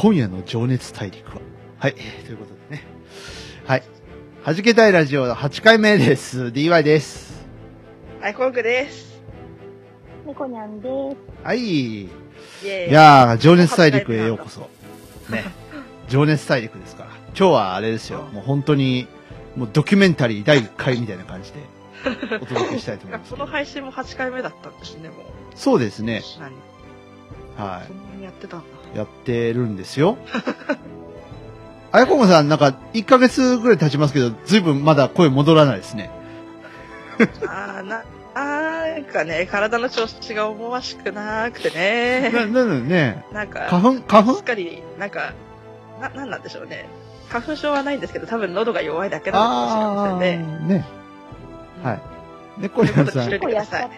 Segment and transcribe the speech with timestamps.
[0.00, 1.42] 今夜の情熱大陸は。
[1.78, 1.92] はい。
[1.92, 2.00] と
[2.32, 2.84] いうことでね。
[3.66, 3.82] はい。
[4.42, 6.44] はじけたいラジオ8回目です。
[6.44, 7.46] DY です。
[8.18, 9.20] はい、コンクです。
[10.24, 11.16] 猫にゃんです。
[11.44, 11.58] はい。
[11.58, 12.90] いイェーイ。
[12.90, 14.70] やー、情熱大陸へようこそ。
[15.28, 15.44] ね。
[16.08, 17.10] 情熱大陸ですから。
[17.36, 18.22] 今日はあれですよ。
[18.32, 19.06] もう本当に、
[19.54, 21.58] もうドキュメンタリー第1回みたいな感じで、
[22.40, 25.18] お届けしたいと思いますこの配信も8回目だったんですね、もう。
[25.54, 26.22] そうですね。
[26.38, 26.52] 何
[27.62, 28.79] はそんなにやってたんだ。
[28.94, 28.98] い。
[28.98, 30.16] やってるんですよ。
[31.92, 36.10] あやこもさん、なんか、1ヶ月ぐらい経ちますけど、ずいぶんまだ声戻らないですね。
[37.46, 42.46] あー、な、あーなんかね、体の調子が思わしくなくてな、ね。
[42.52, 44.02] なのね、なんか、花粉？
[44.06, 44.34] 花粉？
[44.36, 45.32] すっかり、なんか、
[46.00, 46.88] な、なんなんでしょうね。
[47.28, 50.74] 花粉症はないんですけど、多分喉が弱いだけなのかもしれませんね。
[50.76, 50.84] ね。
[51.82, 52.00] はい。
[52.58, 53.90] 猫やさん、ということでやてくださいやっ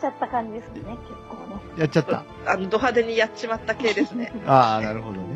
[0.00, 1.29] ちゃった感じですね、結構
[1.76, 1.84] ね。
[1.84, 2.24] っちゃった。
[2.46, 4.32] あの、ド派手にやっちまった系ですね。
[4.46, 5.26] ああ、なるほどね。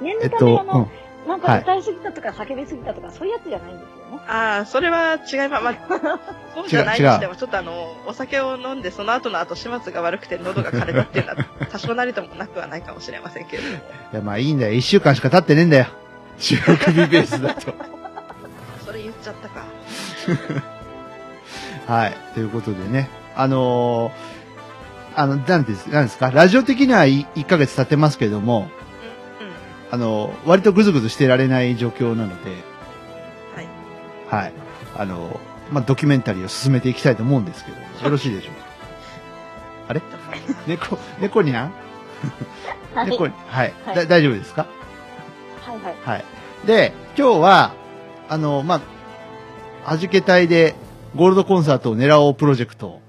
[0.00, 1.28] 念えっと、のためあの、うん。
[1.28, 4.22] なんか歌いすぎたとか叫びすぎたとか、そういうやつじゃないんですよね。
[4.26, 5.74] ああ、それは違いま、まあ、
[6.54, 11.36] そうじゃないにしても、ちょっとあの、お酒を飲んで、その後の後、始末が悪くて喉が枯れたっていうのは、
[11.70, 13.76] 多少なりともなくはないかもしれませんけれども。
[14.12, 14.72] いや、まあいいんだよ。
[14.72, 15.86] 一週間しか経ってねえんだよ。
[16.38, 17.72] 収録日ベースだと。
[18.84, 19.64] それ言っちゃったか。
[21.86, 22.14] はい。
[22.34, 23.10] ということでね。
[23.36, 24.29] あのー、
[25.16, 26.30] あの、なんです、なんですか？
[26.30, 28.68] ラジオ的には1ヶ月経ってますけれども。
[29.92, 32.50] あの、割とぐずぐずしてられない状況なので、
[33.56, 34.42] はい。
[34.44, 34.52] はい。
[34.96, 35.40] あの、
[35.72, 38.60] まあ、ドキュメンタリーを進めていきたいと思うんですけど、よろしいでしょうか？
[39.88, 40.02] あれ？
[40.68, 41.72] 猫、猫にゃん？
[42.94, 43.10] はい。
[43.10, 43.74] 猫に、はい。
[43.84, 44.66] はいだ大丈夫ですか？
[45.62, 45.96] はいはい。
[46.04, 46.24] はい。
[46.68, 47.72] で、今日は、
[48.28, 48.76] あの、ま
[49.84, 50.76] あ、はじけ隊で
[51.16, 52.99] ゴールドコンサートを狙おうプロジェクト。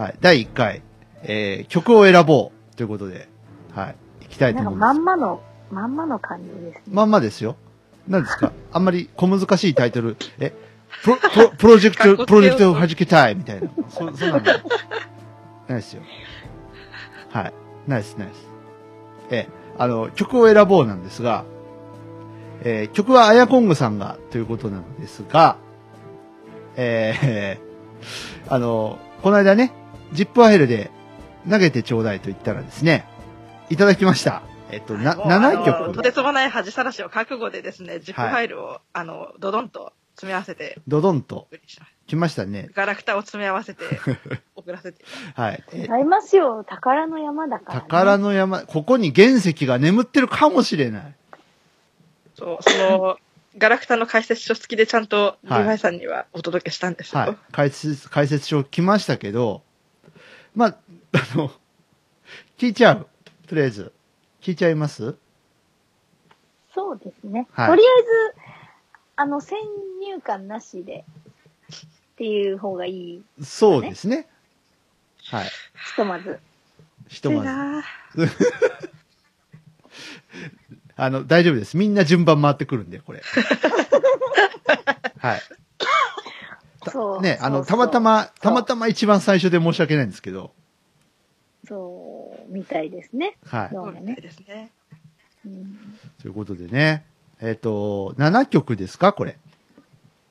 [0.00, 0.14] はい。
[0.22, 0.80] 第1回、
[1.24, 3.28] えー、曲を選ぼうということで、
[3.74, 3.96] はい。
[4.22, 5.00] 行きたいとなんか思います。
[5.00, 6.82] まんまの、まんまの感じですね。
[6.88, 7.56] まんまですよ。
[8.08, 8.52] 何ですか？
[8.72, 10.54] あんまり小難しいタイトル、え、
[11.02, 13.68] プロ、プロプロジェクト、プロジェクトをはじけたいみたいな。
[13.90, 14.54] そ、そうなんだ。
[14.54, 14.60] な
[15.68, 16.02] いですよ。
[17.28, 17.52] はい。
[17.86, 18.48] ナイスナイス。
[19.30, 21.44] え、あの、曲を選ぼうなんですが、
[22.62, 25.58] えー曲はアヤコングさんがということなのですが、
[26.76, 29.74] えーあの、この間ね、
[30.12, 30.90] ジップアヘルで
[31.48, 33.06] 投げてちょうだいと言ったらですね、
[33.70, 34.42] いただきました。
[34.72, 35.92] えっと、な、もう7あの曲。
[35.94, 41.48] とてつもない恥さらしを覚悟でですね、ジップはいファイルを、あの、ドドンと詰め合わせて、ドドンと
[42.06, 42.68] 来ましたね。
[42.74, 43.84] たガラクタを詰め合わせて、
[44.54, 45.04] 送らせて。
[45.34, 45.64] はい。
[45.72, 46.64] え違いますよ。
[46.64, 47.80] 宝の山だから、ね。
[47.80, 51.14] 宝の山、ここに原石が眠ってるかもしれない。
[52.36, 53.16] そう、その、
[53.58, 57.20] ガラクタの解説書付きでちゃんと、リはいヴァイさんにはお届けしたんですよ。
[57.20, 57.36] はい。
[57.50, 59.62] 解説、解説書来ましたけど、
[60.54, 60.76] まあ、
[61.12, 61.50] あの、
[62.58, 63.06] 聞いちゃう。
[63.46, 63.92] とりあえず。
[64.40, 65.16] 聞いちゃいます？
[66.74, 67.46] そうですね。
[67.52, 68.08] はいとりあえず、
[69.16, 69.58] あの、先
[70.00, 71.04] 入観なしで、
[72.14, 73.22] っていう方がいい。
[73.42, 74.28] そうですね。
[75.26, 75.44] はい。
[75.46, 75.50] ひ
[75.96, 76.38] とまず。
[77.08, 77.46] ひとまず。
[77.46, 77.84] な
[80.96, 81.76] あの、大丈夫です。
[81.76, 83.22] みんな順番回ってくるんで、これ。
[85.18, 85.40] はい。
[86.90, 87.22] そう。
[87.22, 88.00] ね、あの、たまた。
[88.00, 90.52] ま、たまたま一番最初で申し訳ないんですけど、
[91.66, 93.36] そう、みたいですね。
[93.46, 93.74] はい。
[93.74, 94.22] どうもねそうみたい。
[94.22, 94.70] ですね。
[95.46, 97.04] うんということでね、
[97.40, 99.38] えっ、と、7曲ですかこれ？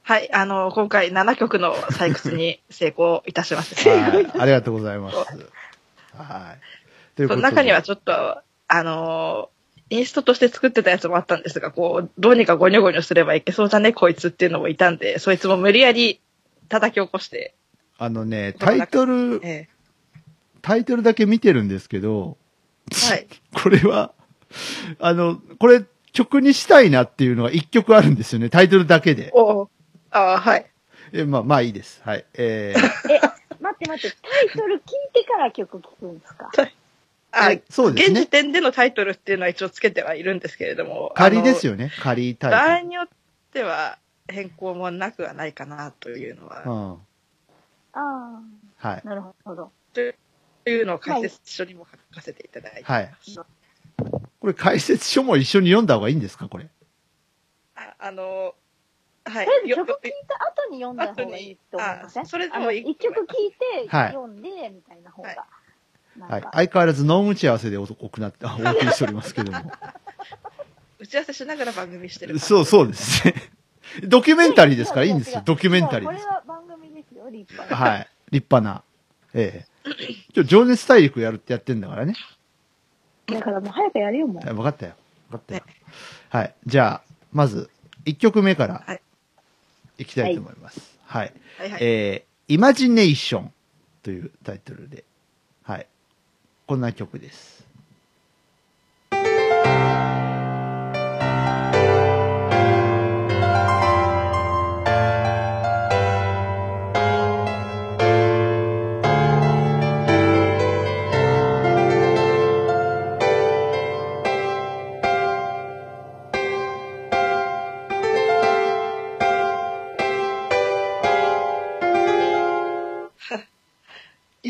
[0.04, 3.90] はい、あの、今回7曲の採掘に成功いたしました。
[3.90, 4.32] はい。
[4.40, 5.18] ありがとうございます。
[5.18, 7.16] はい。
[7.16, 7.36] ということで。
[7.36, 9.50] その中にはちょっと、あの、
[9.92, 16.22] インストとして作ってたやつもあったんですが、こう、どうにかゴニョゴニョすればいけそうじゃね、こいつっていうのもいたんで、そいつも無理やり
[16.70, 17.54] 叩き起こして、
[17.98, 19.68] あのね、タイトル、え
[20.62, 22.38] タイトルだけ見てるんですけど、
[22.92, 23.28] えはい。
[23.54, 24.14] これは、
[25.00, 25.84] あの、これ
[26.14, 29.32] 曲にしたいなっていうのが一曲あるんですよね、タイトルだけで。
[29.34, 29.70] おお
[30.12, 30.66] ああ、はい。
[31.14, 32.02] え、まあ、まあいいです。
[32.04, 32.26] はい。
[32.36, 32.80] えー、
[33.14, 33.20] え、
[33.60, 34.82] 待って待って、タイトル聞い
[35.14, 36.50] てから曲聞くんですか？
[37.32, 41.12] あえそうですね現時点でのタイトルっていうのは一応つけてはいるんですけれども。
[41.16, 41.74] 仮ですよ。
[41.74, 43.08] よね、仮タ場合イによっ
[43.54, 46.64] ては変更もなくはないかなというのは。
[46.66, 46.98] うん。
[47.94, 48.42] あ
[48.78, 49.02] はい。
[49.06, 49.72] なるほど。
[49.94, 52.84] というのを解説書にも書かせていただいて。
[52.84, 53.12] はい。
[54.40, 56.68] これ解説書も一緒に読んだ方がいいんですかこれ？
[57.76, 58.56] ああの、
[59.26, 59.46] はい。
[59.46, 62.24] とりあえずよ曲聴いた後に読んだ方がいいと思いません？
[62.24, 63.52] 後にあそれでもいい一曲聴い
[63.86, 65.36] てはい読んで、みたいな方が。
[66.18, 66.42] なんはい。
[66.42, 69.60] か相変わらずノン打ち合わせでおおくなって、あお送りしておりますけども。
[71.00, 72.38] 打ち合わせしながら番組してる。
[72.40, 73.34] そうそうですね。
[74.04, 75.34] ドキュメンタリーですからいいんです。
[75.34, 76.26] よドキュメンタリーです。
[76.26, 77.92] これは番組ですよ、立派な。
[77.92, 78.10] はい。
[78.32, 78.84] 立派な。
[79.34, 79.94] ええ。
[80.36, 82.16] 今日、情熱大陸やるってやってんだからね。
[83.28, 84.54] だからもう早くやるよ、もう。
[84.54, 84.94] 分かったよ。
[85.30, 85.64] 分かったよ。
[86.30, 86.56] はい。
[86.66, 87.70] じゃあ、まず、
[88.06, 89.02] 1曲目からはい、
[90.00, 90.98] いきたいと思います。
[91.06, 91.34] はい。
[91.58, 91.80] はいはい。
[91.82, 93.54] えー、イマジネーション
[94.04, 95.04] というタイトルで、
[95.64, 95.88] はい。
[96.66, 97.59] こんな曲です。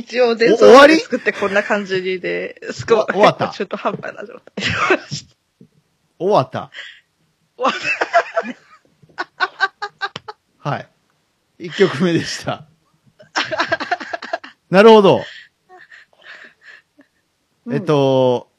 [0.10, 0.96] 一応、伝お終わり？
[0.96, 3.50] 送で作ってこんな感じで、すごい、終わった？
[3.54, 4.56] 中途半端な状態。
[6.18, 6.72] 終わった。
[7.58, 7.74] 終わっ
[10.64, 10.70] た？
[10.70, 10.88] はい。
[11.60, 12.66] 1曲目でした。
[14.72, 15.24] なるほど。
[17.66, 18.50] うんえっ、と、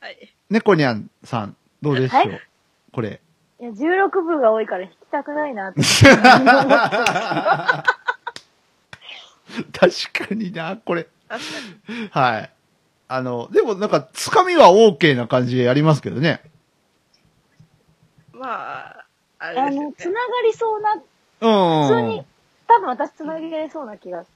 [0.00, 0.32] はい。
[0.50, 2.40] 猫にゃんさん、どうでしょう、はい
[2.92, 3.20] これ。
[3.58, 5.80] いや、16部が多いから弾きたくないなって。
[9.72, 11.06] 確かにな、これ。
[11.28, 12.08] 確かに。
[12.10, 12.50] はい。
[13.08, 16.42] あの、でもなんか、つかみは OK な感じでやりますけどね。
[18.32, 19.04] まあ、
[19.38, 20.14] ああれですよの、つね。
[20.14, 21.88] ながりそうな、うん。
[21.88, 22.24] 普通に、
[22.66, 24.26] 多分私つなげれそうな気がし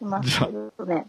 [0.00, 1.06] ますけどね。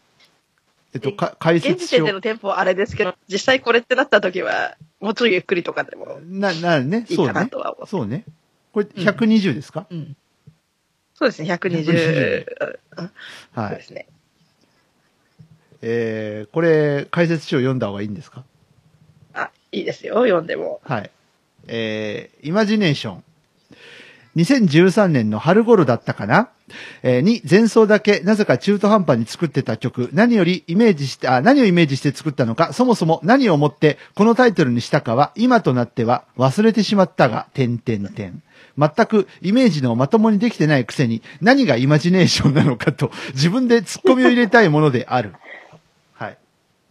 [0.94, 2.12] えっと、か解現時点で。
[2.12, 7.88] のテンポはあれですけど、実際これってなった時は、もうちょいゆっくりとかでもな、な、ね、いいかそうねなとは思う。
[7.88, 8.26] そうね。
[8.74, 10.18] これ、120ですか、うん。
[11.22, 12.46] そうですね、120。
[13.54, 13.70] はい。
[13.70, 14.08] そうですね。
[15.84, 18.44] えー、これ、解説書を読んだ方がいいんですか？
[19.36, 20.82] あ、いいですよ、読んでも。
[20.84, 21.12] はい。
[21.68, 23.24] えー、イマジネーション。
[24.36, 26.50] 2013年の春頃だったかな？
[27.04, 38.42] えーに前奏だけなぜか中途半端に作ってた曲、何よりイメージして、あ、何をイメージして作ったのか、そもそも何をもってこのタイトルにしたかは、今となっては忘れてしまったが、点々点。
[38.78, 45.34] 全くイメージのまともにできてないくせに、何がイマジネーションなのかと、自分で突っ込みを入れたいものである。
[46.14, 46.38] はい。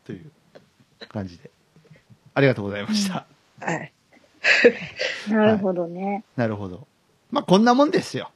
[0.05, 0.31] という
[1.09, 1.51] 感じで。
[2.35, 3.27] ありがとうございました。
[3.61, 3.93] はい。
[5.29, 6.25] なるほどね。
[6.37, 6.87] なるほど。
[7.31, 8.31] まあ、こんなもんですよ。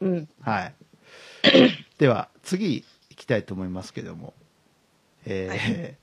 [0.00, 0.28] うん。
[0.42, 0.74] はい。
[1.98, 4.34] では、次行きたいと思いますけども。
[5.26, 5.96] え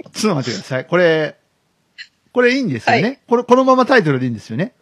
[0.00, 0.86] ー、 ちょっと待ってください。
[0.86, 1.36] これ、
[2.32, 4.74] これいいんですよね、はいこれ、このままタイトルでいいんですよね？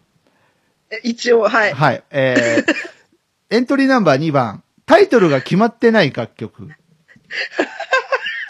[0.91, 1.73] え一応、はい。
[1.73, 2.03] はい。
[2.11, 2.75] えー、
[3.51, 6.69] エントリーナンバー2番、タイトルが決まってない楽曲。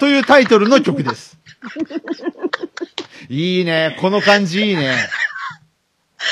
[0.00, 1.38] というタイトルの曲です。
[3.28, 3.96] いいね。
[4.00, 4.96] この感じいいね。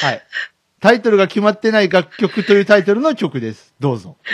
[0.02, 0.22] はい。
[0.81, 3.75] タイトルが決まってない楽曲というタイトルの曲です。
[3.81, 4.16] どうぞ。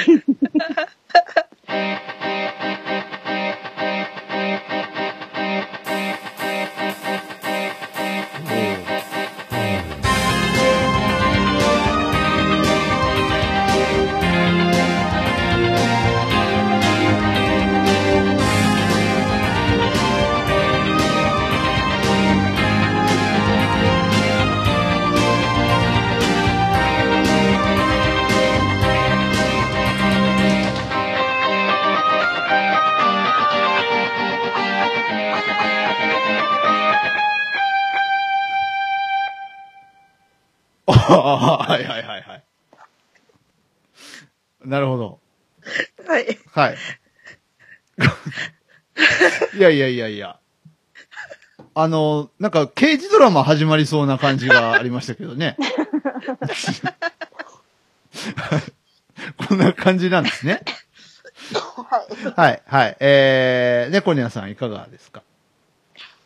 [41.09, 42.45] はいはいはいはい。
[44.65, 45.21] なるほど。
[46.07, 46.39] はい。
[46.53, 46.77] はい。
[49.57, 50.39] いやいやいやいや。
[51.75, 55.57] あの、なんか刑事ドラマ始まりそうな感じがありましたけどね。
[59.49, 60.63] こんな感じなんですね。
[62.37, 62.97] はい、はい。
[63.01, 65.23] えー、猫ニャンさんいかがですか？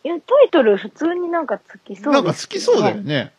[0.03, 2.95] いや、タイトル普通になんかつきそうです、なんか好きそうだよ。
[2.97, 3.33] ね。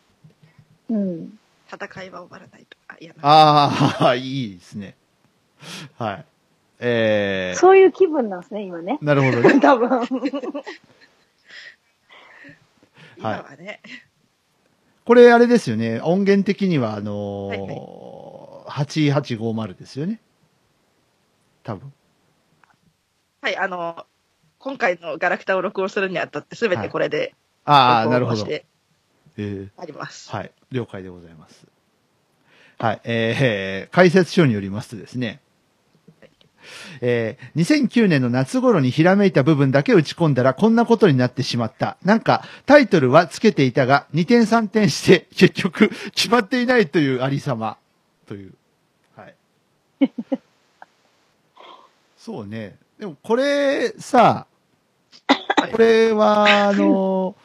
[0.89, 1.39] うん。
[1.71, 3.19] 戦いは終わらないとか、いやな。
[3.23, 4.95] ああ、 いいですね。
[5.97, 6.25] はい。
[6.79, 8.99] えそういう気分なんですね、今ね。
[9.01, 9.59] ー、なるほどね。
[9.61, 10.07] 多分。
[13.17, 13.81] 今はね。
[15.05, 15.99] これあれですよね。
[16.01, 20.19] 音源的には、あのーはい8850ですよね。
[21.63, 21.93] 多分。
[23.41, 24.05] はい、あの、
[24.57, 27.35] 今回のガラクタを録音するにあたって、すべてこれで
[27.65, 28.37] ああ、なるほど。
[28.37, 28.65] 録音をして
[29.37, 30.29] えあります。
[30.29, 30.51] ーはい。
[30.71, 31.65] 了解でございます。
[32.79, 33.01] はい。
[33.03, 35.39] えー、解説書によりますとですね、
[37.01, 41.97] えー、2009年の夏頃にひらめいた部分だけ打ち込んだらこんなことになってしまった。
[42.03, 47.77] なんか、タイトルはつけていたが、2点3点して、 結局、決まっていないというありさま。
[48.27, 48.53] という。
[49.15, 49.35] はい。
[52.17, 52.77] そうね。
[52.99, 54.47] でも、これ、さ、
[55.71, 57.35] これは、あの、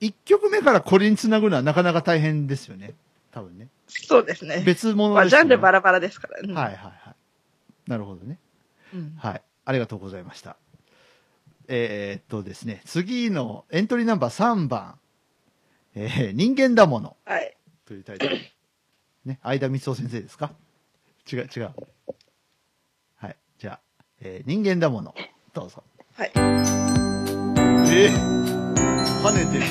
[0.00, 2.94] 1曲目からこれにつなぐのはなかなか大変ですよね。
[3.32, 3.68] 多分ね。
[3.88, 4.62] そうですね。
[4.64, 5.44] 別物まあ、ですよね。
[5.48, 6.52] ジャンルバラバラですからね。
[6.54, 7.14] はいはいはい。
[7.90, 8.38] なるほどね。
[8.94, 9.42] うんはい。
[9.64, 10.56] ありがとうございました。
[11.68, 14.98] えーっとですね、次のエントリーナンバー3番、
[15.94, 17.54] えー人間だものはい。
[17.86, 18.36] というタイトル。
[19.26, 20.52] ね、相田光夫先生ですか？
[21.30, 21.70] 違う、違う。
[23.16, 23.36] はい。
[23.58, 23.80] じゃあ、
[24.20, 25.14] えー人間だもの、
[25.52, 25.82] どうぞ。
[26.14, 26.30] はい。
[26.34, 28.67] えー、
[29.22, 29.64] 跳ねてる。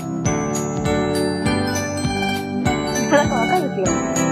[3.09, 4.26] なんかわかるんですよ。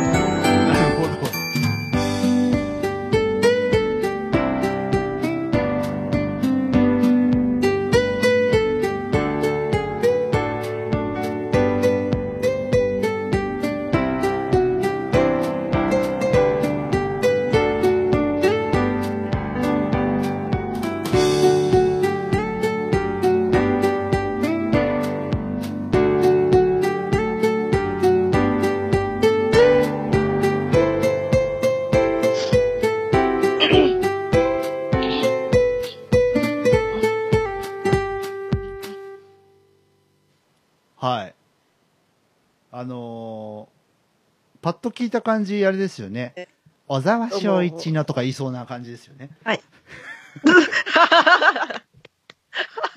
[44.85, 46.47] と聞いた感じ、あれですよねえ。
[46.87, 49.29] 小沢昭一のとか言いそうな感じですよね。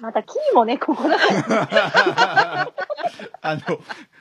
[0.00, 1.32] またキーもね、ここだか
[1.64, 2.72] ら。
[3.42, 3.80] あの、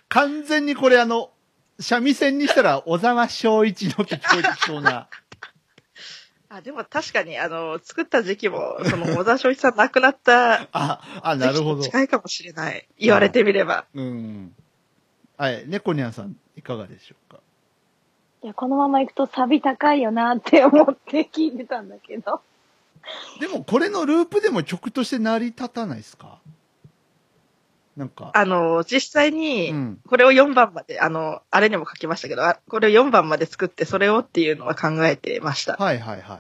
[0.10, 1.32] 完全にこれあの、
[1.80, 5.08] 三味線にしたら小沢昭一のって聞こえてきそうな。
[6.50, 11.84] あ、でも確かに、あの、作った時期も、その、小田昭一さん亡くなったあ、あ、なるほど。
[11.84, 12.88] 近いかもしれない。
[12.98, 13.86] 言われてみれば。
[13.94, 14.56] うん。
[15.36, 15.66] はい。
[15.68, 17.42] 猫ニャンさん、いかがでしょうか？
[18.44, 22.42] いや、このまま行くとサビ高いよなって思って聞いてたんだけど。
[23.40, 26.40] でも、これのループでも曲として成り立たないですか？
[27.96, 28.32] なんか。
[28.36, 30.02] あの、実際にう、ん。
[30.08, 35.76] これを4番まで、あの、あれにも書きましたけど、あこれを4番まで作って、それをっていうのは考えてました。
[35.78, 36.40] はいはいはい。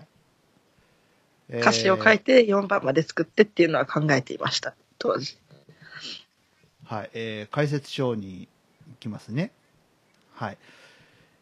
[1.50, 4.76] えー歌詞を書いて4番まで作ってっていうのは考えていました。
[5.00, 5.38] 当時。
[6.84, 8.50] はい、えー解説書に
[8.90, 9.52] 行きますね。
[10.34, 10.58] はい。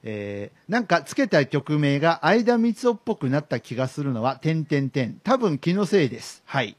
[0.06, 5.20] えーなんかつけた曲名が相田光夫っぽくなった気がするのは、点点点。
[5.24, 6.44] 多分気のせいです。
[6.46, 6.78] はい。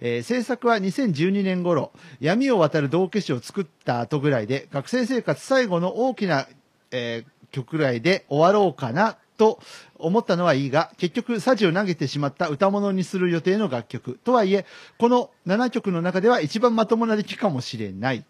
[0.00, 6.46] えー制作は2012年頃、闇を渡る道化師を作った後ぐらいで、学生生活最後の大きな、
[6.90, 9.60] えー曲ぐらいで終わろうかな、と
[9.98, 14.18] 思ったのはいいが、結局、サジを投げてしまった歌物にする予定の楽曲。
[14.24, 14.66] とはいえ、
[14.98, 18.24] この7曲の中では一番まともな出来かもしれない。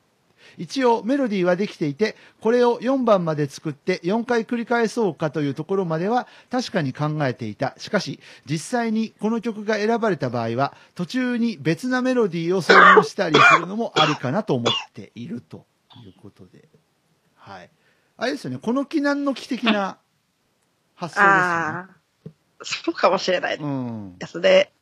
[0.58, 7.74] 一応メロディーはできていて、これを4番まで作って4回繰り返そうかというところまでは確かに考えていた。
[7.78, 15.66] しかし、実際にこの曲が選ばれた場合は、途中に別なメロディーを挿入したりするのもありかなと思っていると
[16.04, 16.68] いうことで。
[17.34, 17.70] はい。
[18.16, 19.98] あれですよね、この木南の木的な
[20.94, 21.30] 発想ですよね。
[21.30, 21.88] ああ、
[22.62, 24.18] そうかもしれないうん。
[24.18, 24.72] ですね。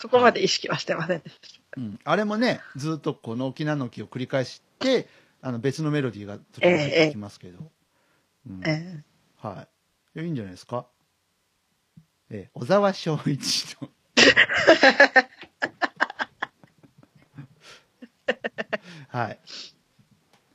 [0.00, 5.08] そこまで意識はしてませんでしうん、あれもね、ずっとこの沖縄の木を繰り返して、
[5.40, 7.70] あの別のメロディーが途中で入ってきますけど。
[8.48, 8.70] うんた。
[8.70, 9.02] え
[9.40, 9.66] は
[10.14, 10.18] い。
[10.18, 10.86] いやいいんじゃないですか？
[12.30, 13.88] えー小沢昭一の。
[19.08, 19.38] はい。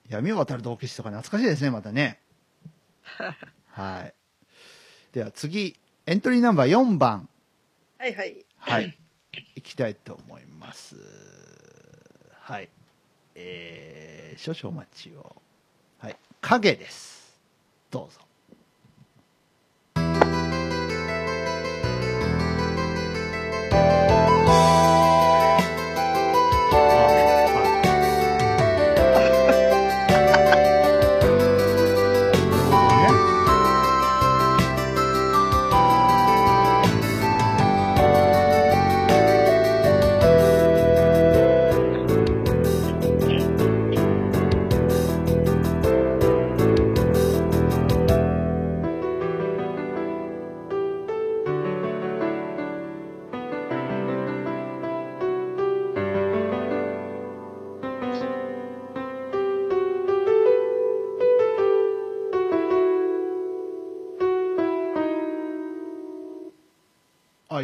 [0.10, 2.20] 闇を渡る道化師とか懐かしいですね、またね。
[3.68, 4.14] はい。
[5.14, 7.28] では次、エントリーナンバー4番。
[8.00, 8.46] えはいはい。
[8.58, 8.98] はい。
[9.68, 10.96] いきたいと思います。
[12.40, 12.70] はい。
[13.36, 15.36] えー、少々お待ちを。
[16.00, 16.16] はい。
[16.40, 17.38] 影です。
[17.92, 18.22] どうぞ。「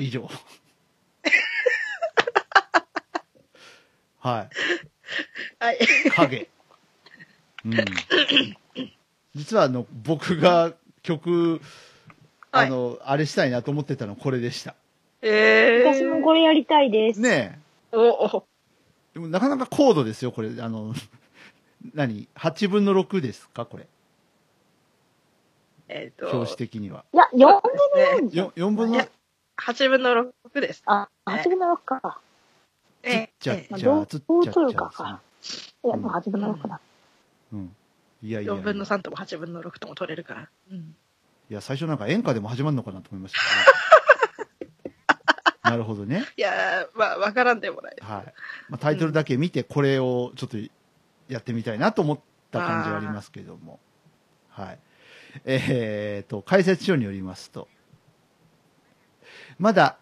[0.04, 0.30] 以上。
[4.20, 4.48] は
[5.60, 5.78] はい。
[6.06, 6.12] い。
[6.12, 6.50] 影。
[7.66, 7.76] うん。
[9.36, 11.62] 実はあの、僕が曲、
[12.52, 14.76] あの、あれしたいなと思ってたのこれでした。
[15.22, 15.94] えー。
[15.94, 17.22] 私もこれやりたいです。
[17.22, 17.60] ね
[17.92, 18.46] おお
[19.14, 19.16] え。
[19.16, 20.50] でもなかなか高度ですよ、これ。
[20.60, 20.94] あの、
[21.94, 23.88] 何 ?8 分の6ですかこれ。
[25.90, 27.06] えっ、と、表紙的には。
[27.14, 27.50] いや、4分の
[28.22, 28.48] ね4じゃん。
[28.48, 28.98] 4, 4分の
[29.58, 30.84] 8分の6です。
[30.86, 32.20] あ、8分の6か。
[33.04, 34.00] えじゃあ、つっちゃっちゃど
[34.40, 35.22] う取るか
[35.84, 36.80] いや、もう8分の6だ。
[37.52, 37.76] うん。
[38.22, 38.64] いやいやい4や。
[38.64, 40.50] 分の3とも8分の6とも取れるから。
[40.72, 40.96] うん。
[41.50, 43.46] いや、最初なんか演歌でも始まるのかなと思いましたけ
[44.66, 44.84] どね。
[45.64, 46.26] なるほどね。
[46.38, 47.96] いやー、まあ、わからんでもない。
[48.02, 48.34] はい。
[48.70, 50.58] まあ、タイトルだけ見て、これをちょっと
[51.28, 52.20] やってみたいなと思っ
[52.52, 53.80] た感じはありますけども。
[54.50, 54.80] はい。
[55.46, 57.68] えー、と、解説書によりますと、
[59.60, 59.98] まだ、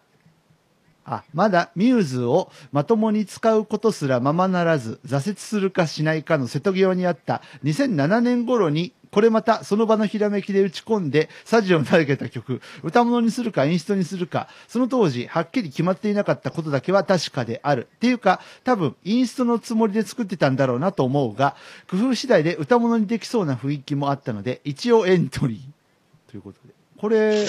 [1.04, 17.88] あ、まだミューズをまともに使うことすらままならず、挫折するかしないかの瀬戸際にあった2007年頃に、これまたその場のひらめきで打ち込んで、サジを投げた曲、歌物にするかインストにするか、その当時、はっきり決まっていなかったことだけは確かである。
[17.96, 21.56] っていうか、多分、インストのつもりで作ってたんだろうなと思うが、
[21.90, 26.30] 工夫次第で歌物にできそうな雰囲気もあったので、一応エントリー。
[26.30, 26.72] ということで。
[26.96, 27.44] これ、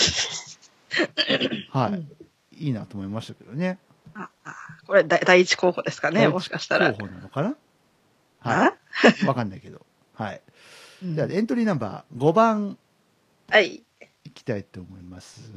[1.72, 2.66] はい。
[2.66, 3.80] いいなと思いましたけどね。
[4.16, 6.94] ああこれ第第一候補ですかね、もしかしたら。
[6.94, 7.56] 候補なのかな？
[8.42, 8.74] あ？
[8.90, 9.26] はい。
[9.26, 9.86] わかんないけど。
[10.14, 10.42] はい。
[11.04, 12.78] うんじゃあ、エントリーナンバー5番
[13.50, 13.84] はい。
[14.24, 15.52] いきたいと思います。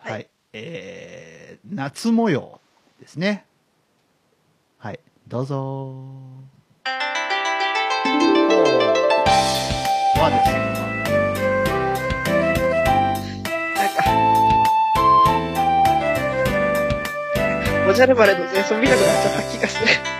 [0.00, 0.12] はい。
[0.12, 2.60] はいえー、夏模様
[3.00, 3.44] ですね。
[4.78, 5.00] はい。
[5.28, 7.00] どうぞー。
[10.20, 10.71] 和ですね。
[17.92, 20.11] おじゃるバレの前奏見なくなっちゃった気がする。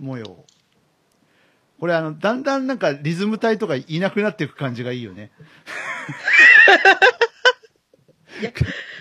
[0.00, 0.44] 模様。
[1.78, 5.30] これあの、だんだんなんかリズム隊とかいなくなっていく感じがいいよね。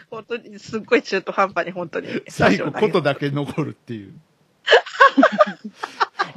[0.10, 2.08] 本当に、すっごい中途半端に本当に。
[2.28, 4.14] 最後、ことだけ残るっていう。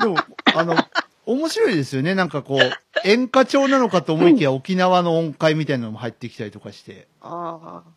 [0.00, 0.16] でも、
[0.54, 0.76] あの、
[1.24, 2.14] 面白いですよね。
[2.14, 2.60] なんかこう、
[3.04, 7.06] 演歌調なのかと思いきや、沖縄の音階みたいなのも入ってきたりとかして。
[7.20, 7.90] ああ。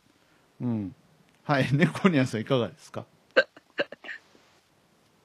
[0.62, 0.96] うん。
[1.44, 1.68] はい。
[1.74, 3.06] 猫ニャンさんいかがですか？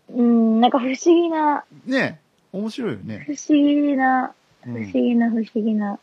[0.08, 2.20] うん、なんか不思議な、ね
[2.52, 3.24] え面白いよね。
[3.26, 5.98] 不思議な、不思うん、議な、不思議な。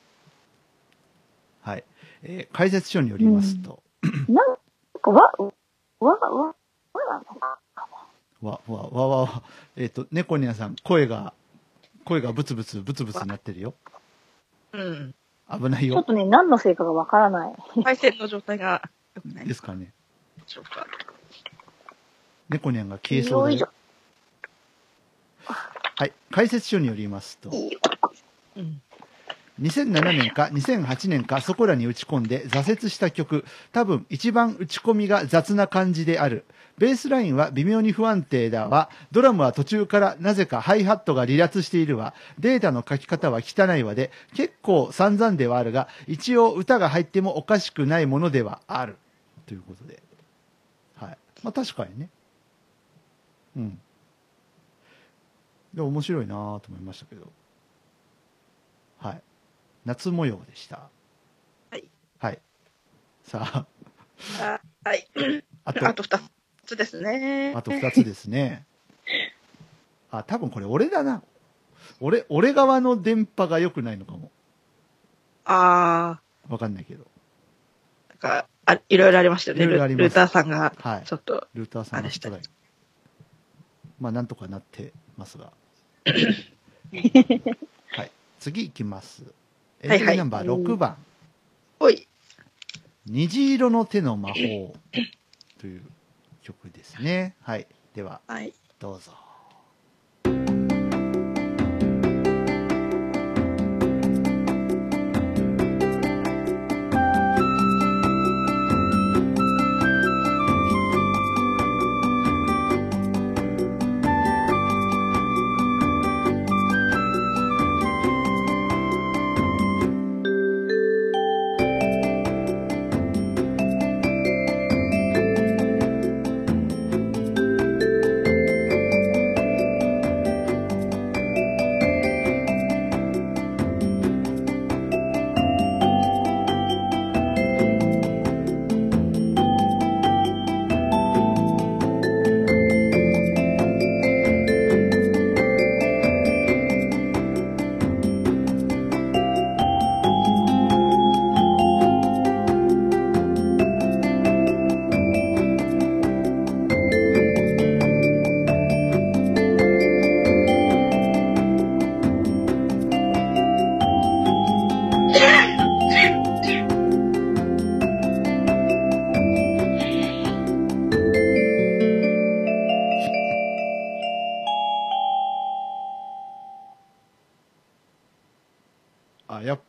[1.62, 1.84] はい。
[2.24, 3.84] えー解説書によりますと、
[4.28, 4.58] なん
[5.00, 5.52] か、わ、わ、
[6.00, 6.56] わ、わ
[7.08, 7.60] なのか
[8.42, 9.44] わ、わ、わ、わ、わ、
[9.76, 11.34] えっ、と、猫ニャンさん、声が、
[12.04, 13.76] 声がブツブツ、ブツブツになってるよ。
[14.74, 15.16] うん。
[15.52, 15.96] 危ないよ。
[15.96, 17.54] ちょっとね、何のせいかがわからない。
[17.84, 19.94] 配線の状態が良くないですかね。
[20.38, 20.88] でしょうか。
[22.50, 23.72] 猫ニャンが消えそうだよいしょよ。
[25.98, 26.14] はい。
[26.30, 27.50] 解説書によりますと、
[29.60, 36.46] 2007年か2008年かそこらに打ち込んで挫折した曲、多分一番打ち込みが雑な感じである。
[36.78, 38.92] ベースラインは微妙に不安定だわ。
[39.12, 42.14] ドラムは途中からなぜかハイハットが離脱しているわ。
[42.38, 48.98] データの書き方は汚いわで、結構散々ではあるが、一応歌が入ってもおかしくないものではある。
[49.48, 50.04] ということで。
[50.96, 51.18] はい。
[51.42, 52.10] まあ確かにね。
[53.56, 53.80] うん。
[55.78, 57.32] でも面白いなぁと思いましたけど。
[58.98, 59.22] はい。
[59.86, 60.90] 夏模様でした。
[61.70, 61.84] はい。
[62.18, 62.40] はい。
[63.22, 63.66] さあ、
[64.42, 65.08] あはい。
[65.66, 66.20] あと、あと二
[66.66, 67.54] つですね。
[67.56, 68.66] あと二つですね。
[70.10, 71.22] あ、多分これ俺だな。
[72.00, 74.32] 俺、俺側の電波が良くないのかも。
[75.46, 77.04] あわかんないけど。
[77.04, 77.08] ー、
[78.10, 79.66] なんか、あいろいろありましたよね。
[79.66, 82.46] いろいろありますルルーターさんが、はいちょっと、ルーターさんのあれしたトライ。
[84.00, 85.54] まあ、なんとかなってますが。
[87.92, 88.12] はい。
[88.40, 89.24] 次いきます。
[89.82, 90.98] エントリーナンバー6番。
[91.80, 92.08] おい。
[93.06, 94.76] 虹色の手の魔法
[95.60, 95.82] という
[96.42, 97.36] 曲ですね。
[97.42, 97.68] はい。
[97.94, 98.54] では、はい。
[98.80, 99.27] どうぞ。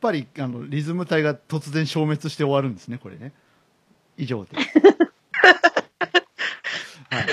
[0.09, 3.31] ぱり、あの、リズム体が突然消滅して終わるんですね、これね。
[4.17, 4.55] 以上です。
[7.09, 7.25] はい。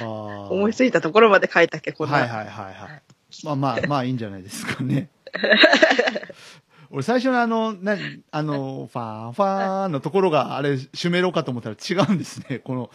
[0.00, 0.04] あ ー
[0.50, 2.18] 思いついたところまで書いたっけ、こんな。
[2.18, 3.02] はいはいはいはい。
[3.44, 5.10] まあまあ、まあいいんじゃないですかね。
[6.92, 7.96] 俺最初のあの、な
[8.32, 12.58] あの、ファーファーのところがあれ、シュメロかと思ったら違うんですね。
[12.58, 12.90] この、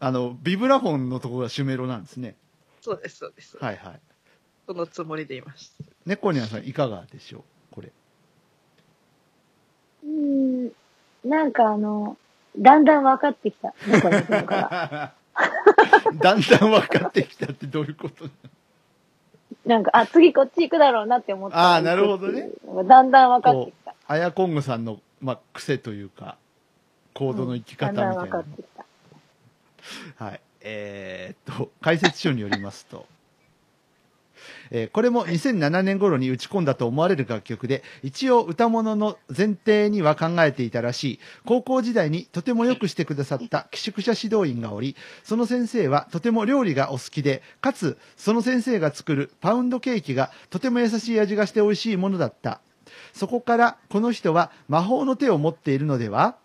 [0.00, 2.36] あの、ビブラフォンのところがシュメロなんですね。
[2.80, 3.56] そうです、そうです。
[3.58, 4.00] はいはい。
[4.66, 5.84] そのつもりでいました。
[6.06, 7.42] 猫ニャンさんいかがでしょう？
[7.70, 7.92] これ。
[10.04, 10.10] うー
[10.68, 10.72] ん、
[11.24, 12.16] なんかあの、
[12.56, 13.74] だんだん分かってきた。
[13.86, 15.14] 猫の方から。
[16.20, 18.26] だんだん分かってきたってどういうこと
[19.66, 22.50] なんか、あ、次こっち行くだろうなって思ったらあーなるほどね。
[22.86, 23.94] だんだん分かってきた。
[24.06, 26.36] アヤコングさんの、まあ、癖というか、
[27.14, 28.14] コードの生き方みたいな。
[28.14, 28.68] だんだん分かってき
[30.16, 30.24] た。
[30.24, 30.40] はい。
[30.60, 33.06] えーっと、解説書によりますと、
[34.70, 52.60] えーこれも2007年頃に打ち込んだと思われる楽曲で、一応歌物の前提には考えていたらしい、高校時代にとてもよくしてくださった寄宿舎指導員がおり、その先生はとても料理がお好きで、かつ、その先生が作るパウンドケーキがとても優しい味がして美味しいものだった。
[53.12, 56.36] そこから、この人は魔法の手を持っているのでは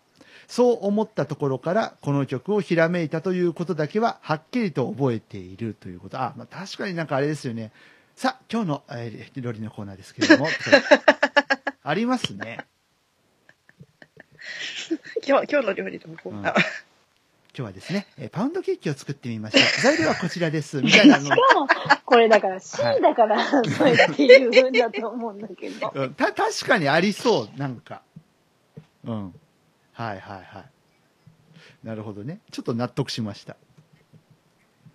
[0.50, 6.18] そう思ったところから、この曲をひらめいたということだけは、はっきりと覚えているということ。
[6.18, 7.70] あ、まあ、確かになんかあれですよね。
[8.20, 10.46] さあ、今日の、えー料理のコーナーですけれども、
[11.82, 12.58] ありますね。
[15.26, 16.60] 今日、今日の料理でもこう、うんあ今
[17.54, 19.60] 日はですね、えーパウンドケーキを作ってみました。
[19.80, 20.82] 材料はこちらです。
[20.82, 21.30] みたいなのし。
[21.30, 21.66] かも、
[22.04, 25.90] これだから C だから、そうやって言うんだと思うんだけど。
[25.94, 28.02] うんた、確かにありそう、なんか。
[29.04, 29.34] うん。
[29.94, 30.64] はいはいはい。
[31.86, 32.40] なるほどね。
[32.50, 33.56] ちょっと納得しました。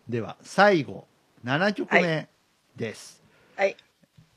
[0.07, 1.07] では、最後、
[1.43, 2.29] 7曲目
[2.75, 3.23] です。
[3.55, 3.75] はい。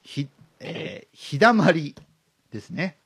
[0.02, 0.28] ひ、
[0.60, 1.94] えー、ひだまり
[2.52, 2.98] ですね。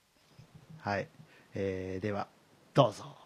[0.79, 1.09] はい。
[1.55, 2.29] えー、では、
[2.75, 3.22] どうぞ。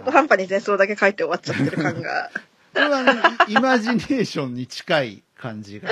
[0.00, 2.30] 中途半端に前奏だけ書いて終わっちゃってる感が。
[2.72, 3.12] これはあの、
[3.48, 5.88] イマジネーションに近い感じが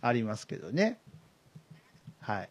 [0.00, 0.98] ありますけどね。
[2.20, 2.48] はい。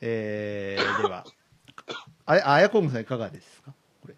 [0.00, 1.24] えー、では、
[2.26, 3.72] あれ、あやこんぐさんいかがですか？
[4.02, 4.14] これ。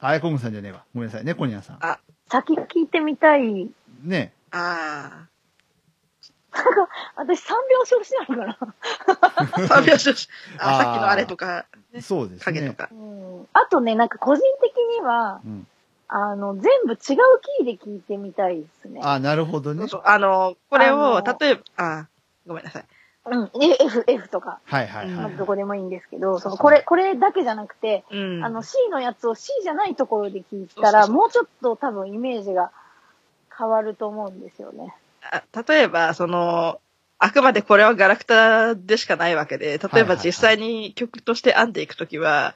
[0.00, 0.84] あやこんぐさんじゃねえわ。
[0.94, 1.78] ごめんなさいね、コニャンさん。
[1.80, 1.98] あ、
[2.30, 3.70] 先聞いてみたい。
[4.02, 5.26] ねあ
[7.16, 8.74] 私三拍子押しなのかな？
[9.34, 9.58] あ。
[9.66, 10.28] 三拍子。
[10.58, 11.66] あ、あーさっきのあれとか、
[12.02, 12.44] そうですね。
[12.44, 12.90] 影とか。
[13.54, 13.62] うん。
[13.62, 15.66] あとね、なんか個人的には、うん。
[16.08, 16.98] あの、全部違う
[17.58, 19.00] キーで聞いてみたいですね。
[19.02, 19.88] あ、なるほどね。
[19.88, 22.08] そうあの、これを、例えば、あ、
[22.46, 22.84] ごめんなさい。
[23.26, 23.50] うん。
[23.62, 25.14] え F、F とか、はいはいはい。
[25.14, 28.44] まあどこでもいいんですけど、その、そうこれ、これだけじゃなくて、うん。
[28.44, 32.70] あの、C のやつを C じゃないところで聞いたら、そうそうそうもうちょっと多分イメージが
[33.56, 34.94] 変わると思うんですよね。
[35.22, 36.80] あ例えば、その、
[37.18, 42.54] あくまでこれはガラクタでしかないわけで、例えはいはいはいば実際に曲として編んでいくときは、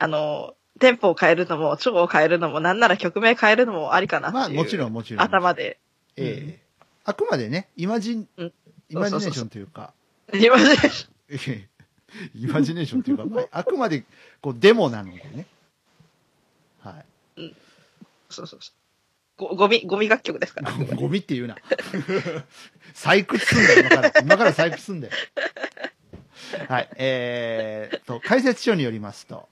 [0.00, 4.56] あの、テンポを変えるのも、調を変えるのも、なんなら曲名変えるのもありかなっていう。
[4.56, 5.22] まあ、もちろんもちろん。
[5.22, 5.78] 頭で。
[6.16, 6.70] ええ
[7.04, 8.52] あくまでね、イマジン、うん
[8.88, 9.92] イマジネーションというか、
[10.34, 10.76] 今まで
[11.28, 11.68] ええ
[12.34, 14.04] イマジネーションというか、まあ、あくまで、
[14.40, 15.46] こう、デモなのでね。
[16.80, 17.04] は
[17.36, 17.54] い。
[18.28, 18.80] そうそうそう。
[19.36, 20.72] ごゴミ、ゴミ楽曲ですから。
[20.96, 21.56] ゴミって言うな。
[22.94, 24.12] 採掘すんだよ、今から。
[24.20, 25.12] 今から採掘すんだよ。
[26.68, 26.88] はい。
[26.96, 29.48] えー、と、解説書によりますと、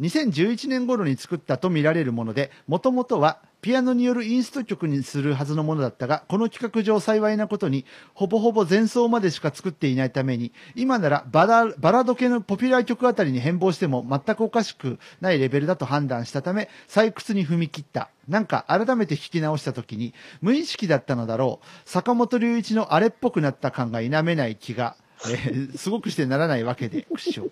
[0.00, 7.84] 2011年頃に作ったとみられるもので、もともとはピアノによるインスト曲にするはずのものだったが、この企画上幸いなことに、
[8.14, 18.08] ほぼほぼ前奏までしか作っていないために、今ならバラバラド系のポピュラー曲あたりに変貌しても全くおかしくないレベルだと判断したため、採掘に踏み切った。
[18.28, 21.66] なんか改めて聞き直した時に、無意識だったのだろう。
[21.84, 24.96] 坂本龍一のあれっぽくなった感が否めない気が、
[25.28, 27.48] えーすごくしてならないわけで、くしょ。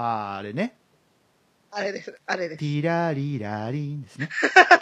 [0.00, 0.76] あー、あれね。
[1.72, 2.14] あれです。
[2.24, 2.60] あれです。
[2.60, 4.28] ティラリラリンですね。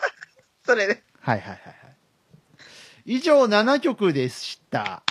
[0.62, 1.02] それで。
[1.20, 1.96] はいはいはいはい。
[3.06, 5.02] 以上7曲でした。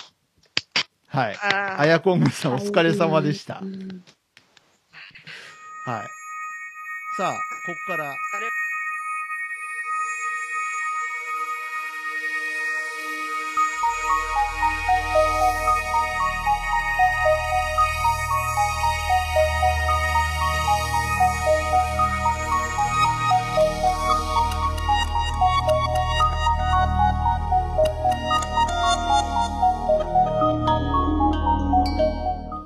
[1.08, 1.36] はい。
[1.36, 3.54] ああやこんぐさんお疲れ様でした。
[3.54, 3.66] はい。
[7.16, 8.16] さあ、こっから、あれ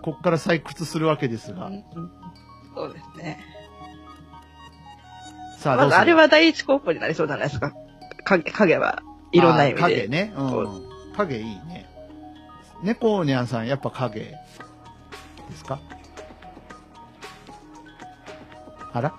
[0.03, 1.67] こっから採掘するわけですが。
[1.67, 1.85] うん
[2.75, 3.45] そうですね。
[5.59, 5.91] さあ、どうする？
[5.91, 7.73] まずあれは第一候補になりそうじゃないですか。
[8.25, 9.83] 影、影はいろんな意味で。
[9.83, 10.33] あ影ね。
[10.37, 10.43] う。
[10.43, 11.87] ん影いいね。
[12.83, 14.37] 猫にゃんさん、やっぱ影で
[15.57, 15.81] すか？
[18.93, 19.13] あら？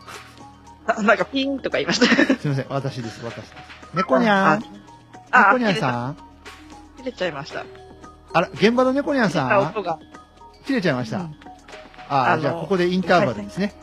[0.87, 2.05] あなんかピンとか言いました。
[2.35, 3.53] すいません、私です、私です。
[3.93, 4.63] 猫にゃん
[5.31, 5.75] あ、猫にゃんん。
[5.75, 6.17] さん
[6.97, 7.65] 切れちゃいました。
[8.33, 9.99] あら、現場の猫にゃんさん音が。
[10.71, 11.17] 切れちゃいました。
[11.17, 11.35] うん
[12.11, 13.73] ああ、じゃあここでインターバルですね。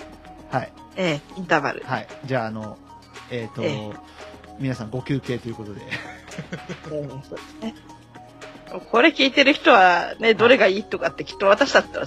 [0.50, 0.72] はい。
[0.96, 1.82] ええ、インターバル。
[1.82, 2.08] はい。
[2.26, 2.76] じゃあ、あの、
[3.30, 3.90] えっ、と、え
[4.58, 5.80] 皆さんご休憩ということで。
[6.86, 7.74] そうですね。
[8.90, 12.06] これ聞いてる人はね、どれがいいとかってきっと私だったら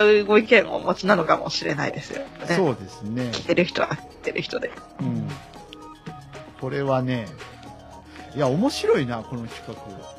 [0.00, 2.56] 違うご意見をお持ちなのかもしれないですよ、ね。
[2.56, 3.24] そうですね。
[3.24, 4.70] 聞いてる人は聞いてる人で。
[5.00, 5.28] うん。
[6.62, 7.26] これはね、
[8.34, 10.17] いや、面白いな、この企画。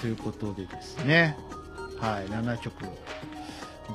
[0.00, 1.36] ということでですね。
[1.98, 2.86] はい、7曲。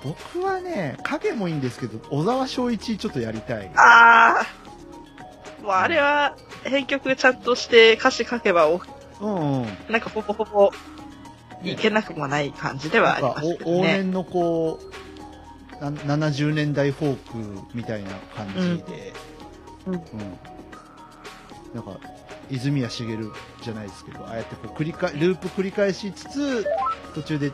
[0.03, 3.71] 僕はね、影もいいんですけど、小沢昭一ちょっとやりたい。
[3.75, 4.45] ああ
[5.63, 8.81] もうあれは、編曲ちゃんとして歌詞書けばお、
[9.21, 9.67] うんうん。
[9.89, 10.71] なんかほぼほぼ、
[11.63, 13.97] いけなくもない感じではありますけどお往ね。
[13.97, 14.79] 年のこ
[15.81, 19.13] うな70年代フォークみたいな感じで、
[19.87, 20.01] うんうん
[21.73, 21.99] なんか
[22.49, 23.31] 泉谷しげる
[23.61, 26.65] じゃないですけどああやってこう繰り返ループ繰り返しつつ
[27.13, 27.53] 途中で違う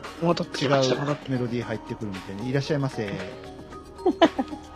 [1.28, 3.10] メロディー入ってくるみたいにいらっしゃいませ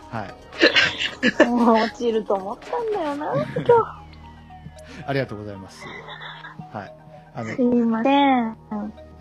[0.09, 3.73] はいもう落ちると思ったんだよな、今日。
[5.05, 5.83] ありがとうございます
[6.71, 6.93] はい
[7.33, 8.57] あのすいません。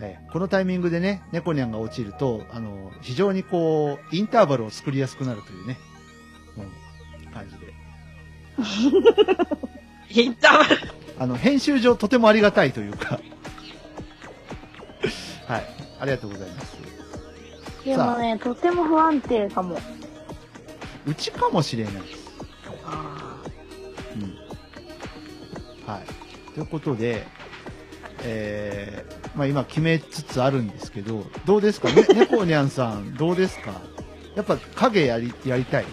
[0.00, 5.78] ええこのタイミングでね、猫ニャンが落ちると、あの、非常にこう、インターバルを作りやすくなるというね、
[6.56, 7.74] うん、感じで。
[10.10, 10.78] インターバル。
[11.18, 13.20] あの、編集上とてもありがたいというか。
[15.48, 15.64] はい。
[16.00, 16.76] ありがとうございます。
[17.84, 19.78] でもね、とても不安定かも。
[21.06, 22.26] うちかもしれないです。
[22.84, 23.36] あ
[24.16, 24.34] うん。
[25.92, 26.52] はい。
[26.54, 27.24] ということで、
[28.22, 31.88] えー、まあ今決めつつあるんですけど、どうですか？
[31.92, 33.70] ね、 猫にゃんさん、どうですか？
[34.34, 35.84] やっぱ影やり、やりたい？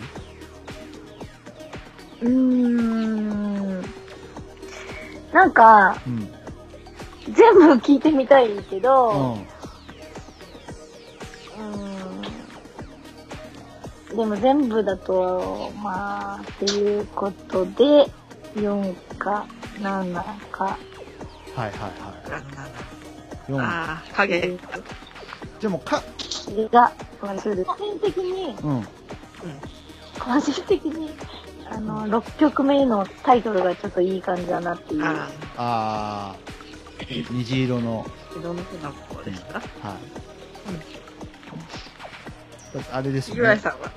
[2.22, 3.84] うーん。
[5.34, 6.30] なんか、うん。
[7.34, 9.34] 全部聞いてみたいけうど、ん。
[9.34, 11.62] うー
[14.14, 14.18] ん。
[14.18, 18.08] でも全部だと、まあ、っていうことで、
[18.56, 19.48] 4か
[19.80, 20.14] 7
[20.52, 20.66] か。
[20.66, 20.78] は
[21.58, 21.88] いはいは
[22.30, 22.38] あ
[23.50, 23.52] い。
[23.52, 23.58] 4。
[23.60, 24.60] あー、影。
[25.62, 26.04] でもか、
[26.72, 26.92] が、
[27.22, 27.68] まあ、そうです。
[27.68, 28.86] 個人的に、うん。
[30.20, 31.10] 個人的に、
[31.76, 35.04] あの、6曲目のタイトルがちょっといい感じだなっていう。
[35.06, 38.06] ああー、虹色の、
[38.36, 39.60] あ、どの子の子ですか？
[39.60, 39.66] はい。
[42.92, 43.38] あれですね。
[43.38, 43.92] 岩井さんは？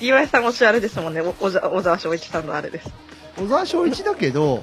[0.00, 1.20] 岩井さんもしあれですもんね。
[1.20, 2.90] お小沢小沢昭一さんのあれです。
[3.36, 4.62] 小沢昭一だけど、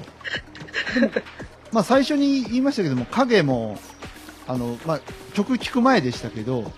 [0.94, 1.10] で も
[1.72, 3.78] まあ最初に言いましたけども、影も、
[4.46, 5.00] あの、まあ
[5.34, 6.70] 曲聴く前でしたけど、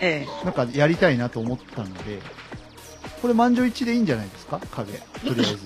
[0.00, 0.44] ええ。
[0.44, 2.20] なんかやりたいなと思ったので、
[3.24, 4.60] これ満場一致でいいんじゃないですか？
[4.70, 4.92] 影。
[4.92, 5.56] とりあえず。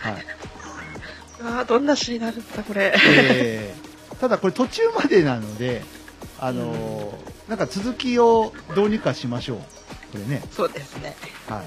[0.00, 0.26] はい。
[1.56, 2.94] ああ、どんな詩になるんだ、これ。
[2.98, 3.86] えー
[4.18, 5.84] ただこれ途中までなので、
[6.40, 9.58] あのーなんか続きをどうにかしましょう。
[9.58, 9.64] こ
[10.14, 10.42] れね。
[10.50, 11.14] そうですね。
[11.50, 11.62] は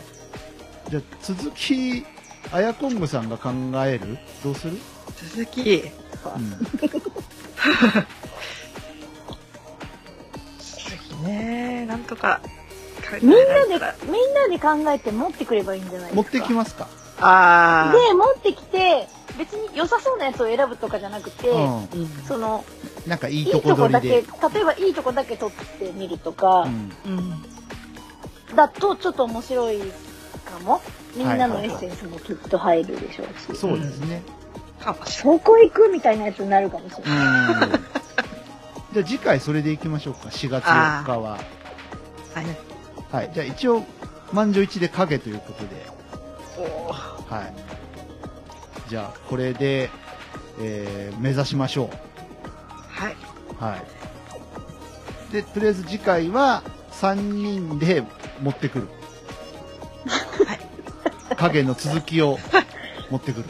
[0.88, 0.90] い。
[0.90, 2.04] じゃあ続き、
[2.52, 3.52] あやこんぐさんが考
[3.86, 4.18] える？
[4.44, 4.80] どうする？
[5.36, 5.84] 続き、
[6.26, 6.58] うん。
[11.24, 12.42] ね、なんとか
[13.22, 13.36] みんな
[13.80, 16.16] でみんなで考えて持ってくればいいんじゃないですか？
[16.16, 16.88] 持ってきますか？
[17.22, 18.08] ああ。
[18.08, 22.08] で、持ってきて、別に良さそうなやつを選ぶとかじゃなくて、ううん。
[22.28, 22.64] その、
[23.06, 23.10] ん。
[23.10, 24.08] なんかいいいいととこだけ。
[24.10, 24.24] 例え
[24.64, 26.92] ばいいとこだけ撮ってみるとか、うん。
[27.06, 28.56] うん。
[28.56, 29.80] だとちょっと面白い
[30.46, 30.82] かも。
[31.16, 33.58] みんなのはいはいエッセンスもきっと入るでしょうし。
[33.58, 34.22] そうですね。
[35.06, 37.68] そこ行くみたいなやつになるかもしれうない。
[37.68, 37.72] ん。
[38.94, 40.30] じゃあ次回それでいきましょうか。
[40.30, 41.32] 4月4日は。
[41.32, 41.38] は
[42.42, 42.46] い。
[43.12, 43.32] はい。
[43.34, 43.84] じゃあ一応、
[44.32, 45.86] 満場一致で影ということで。
[47.28, 47.54] はい。
[48.90, 49.90] じゃあ、これで、
[50.60, 51.90] えー、目指しましょ
[52.88, 53.16] はい。
[53.60, 53.64] う。
[53.64, 53.78] は
[55.30, 55.34] い。
[55.34, 58.04] で、とりあえず次回は、3人で
[58.42, 58.88] 持ってくる。
[60.46, 61.36] はい。
[61.36, 62.38] 影の続きを
[63.10, 63.46] 持ってくる。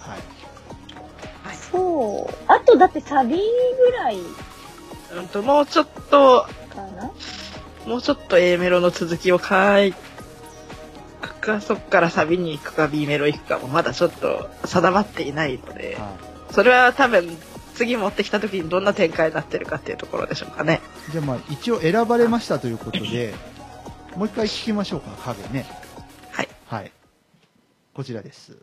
[0.00, 1.56] はい。
[1.56, 2.34] そう。
[2.46, 4.18] あとだってサビぐらい
[5.14, 6.46] うんと、もうちょっと、
[7.86, 16.16] もうちょっと A メロの続きを書いくか、そっからサビに行くか B メロ行くかもまだちょっと定まっていないので、は
[16.50, 17.36] それは多分
[17.74, 20.80] 次持ってきた時にどんな展開になってるかっていうところでしょうかね。
[21.08, 21.12] い。
[21.12, 23.34] じゃあまあ、一応選ばれましたということで、
[24.16, 25.66] もう一回聞きましょうか、影ね。
[26.32, 26.48] はい。
[26.66, 26.92] はい。
[27.94, 28.56] こちらです。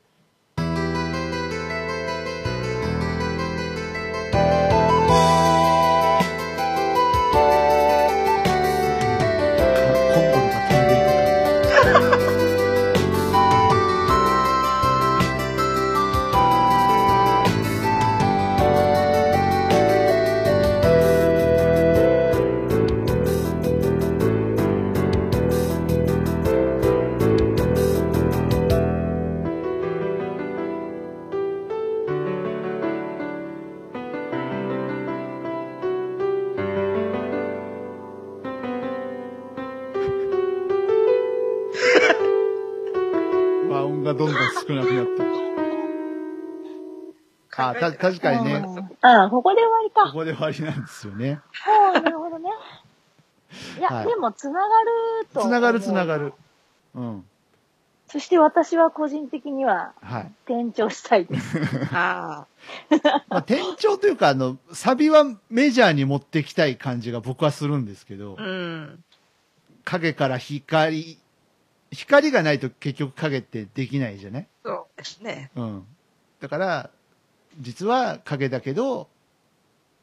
[47.78, 48.66] あ、た、確かにね、
[49.02, 50.06] ああ、ここで終わりか。
[50.08, 51.40] ここで終わりなんですよね。
[51.68, 52.50] ああ、なるほどね。
[53.78, 55.42] いや、はいでも、つながると。
[55.42, 56.18] つながるつなが。
[56.18, 56.34] る。
[56.96, 57.26] うん。
[58.08, 60.32] そして私は個人的には、はい。
[60.46, 61.60] 転調したいです。
[61.92, 62.46] あ
[63.30, 69.04] まあ、転調というか、あの、サビはメジャーに持ってきたい感じが僕はするんですけどあ、、うん。
[69.84, 71.17] 影から光、
[71.92, 74.48] 光がないと結局影ってできないじゃない？
[74.63, 75.50] そうですね。
[75.56, 75.86] うん。
[76.40, 76.90] だから、
[77.60, 79.10] 実は影だけど、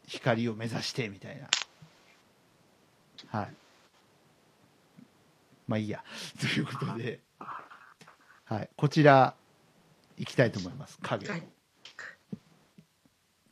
[0.06, 1.48] 光を目指して、みたいな。
[3.28, 3.54] はい。
[5.68, 6.02] まあいいや。
[6.40, 7.20] ということで、
[8.44, 8.70] はい。
[8.76, 9.34] こちら、
[10.16, 10.98] 行きたいと思います。
[11.02, 11.28] 影。
[11.28, 11.46] はい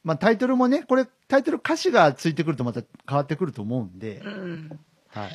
[0.05, 4.81] まあタイトルもね、これ、タイトル歌詞がついてくるとまた変わってくると思うんでう、ん。
[5.09, 5.31] はい。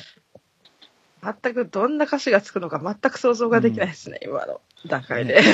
[1.42, 5.40] 全くどんな歌詞がつくのか全く想像ができないですね、今の段階で。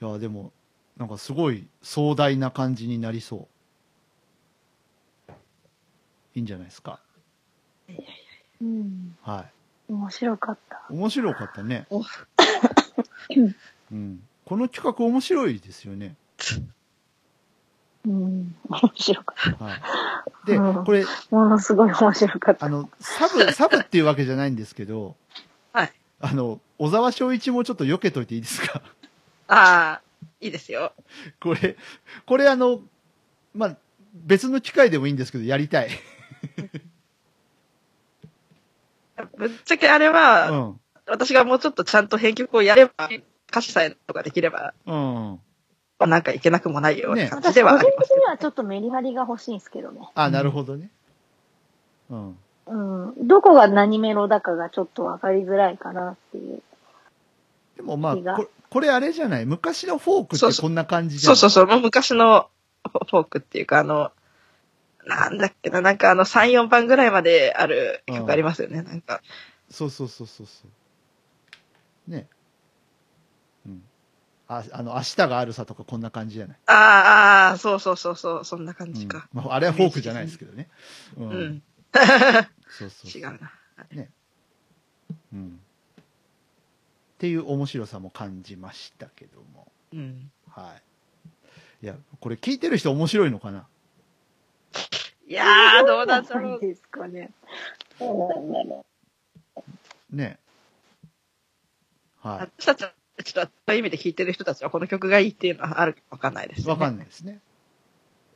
[0.00, 0.52] いや、でも、
[0.96, 3.48] なんかすごい壮大な感じになりそ
[5.28, 5.32] う。
[6.34, 7.00] いいんじゃないですか。
[8.60, 9.16] うん。
[9.22, 9.46] は
[9.88, 9.92] い。
[9.92, 10.82] 面白かった。
[10.90, 11.86] 面白かったね。
[11.90, 12.02] お
[13.90, 14.22] うん。
[14.44, 16.16] この企画面白いですよね。
[18.06, 18.54] うん。
[18.68, 20.46] 面白かっはい。
[20.46, 21.10] で、うんこれ、た。
[21.30, 22.66] ものすごい面白かった。
[22.66, 25.16] あの、サブ、サブっていうわけじゃないんですけど、
[25.72, 25.92] はい。
[26.20, 28.82] あの、小沢昭一もちょっと避けといていいですか？
[29.48, 30.02] ああ、
[30.42, 30.92] いいですよ。
[31.40, 31.76] これ、
[32.26, 32.80] これあの、
[33.54, 33.76] まあ、
[34.12, 35.88] 別の機会でもいいんですけど、やりたい。
[39.36, 40.80] ぶっちゃけあれうは、ん。
[41.06, 43.08] 私がもうちょっとちゃんと編曲をやれば、
[43.48, 45.40] 歌詞さえとかできれば、うん。
[46.00, 48.20] なんかいけなくもないようねな感じ私、では個人ありますけど。
[48.20, 50.08] 的にはちょっとメリハリが欲しいんですけどね。
[50.14, 50.90] あ、なるほどね。
[52.10, 52.36] うん。
[52.66, 52.74] う
[53.22, 53.28] ん。
[53.28, 56.62] どこが何メロだかがちょっとわかりづらいかなっていう。
[57.76, 58.16] でもまあ
[58.72, 59.44] これあれじゃない？
[59.44, 62.48] 昔のフォークっそうそうてこんな感じじゃそうそうそう、もう昔の
[63.10, 64.12] フォークっていうか、あの、
[65.04, 69.20] なんだっけな、なんかあの3、4番ぐらいまである曲ありますよね、なんか。
[69.70, 70.64] そうそうそうそうそ
[72.08, 72.10] う。
[72.10, 72.28] ね。
[73.66, 73.82] うん。
[74.48, 76.56] あ、あの、明日があるさとかこんな感じじゃない？
[76.66, 79.28] ああ、ああ、そうそうそうそう、そんな感じか。
[79.34, 80.68] うんまあ、あれはフォークじゃないですけどね。
[81.18, 81.22] う。
[81.22, 81.62] うんん。
[82.70, 83.52] そうそうそう違うな。
[85.34, 85.60] うん。
[87.22, 89.70] っていう面白さも感じましたけども。
[89.92, 90.28] うん。
[90.50, 90.74] は
[91.80, 91.84] い。
[91.84, 93.68] いや、これ聞いてる人面白いのかな？
[95.28, 96.60] いやー、どうだろう。
[96.60, 97.30] ですかね。
[98.00, 98.84] どうなんだろ
[100.10, 100.36] ね。
[102.18, 102.92] は私たちは、
[103.22, 106.72] ちょっとそういう意味で聴いてる人たちはこの曲がいいっていうのはあるかわかんないですね。
[106.72, 107.38] わかんないですね。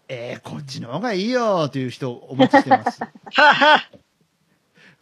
[0.06, 3.00] えー、こっちの方がいいよという人をお待ちしてます。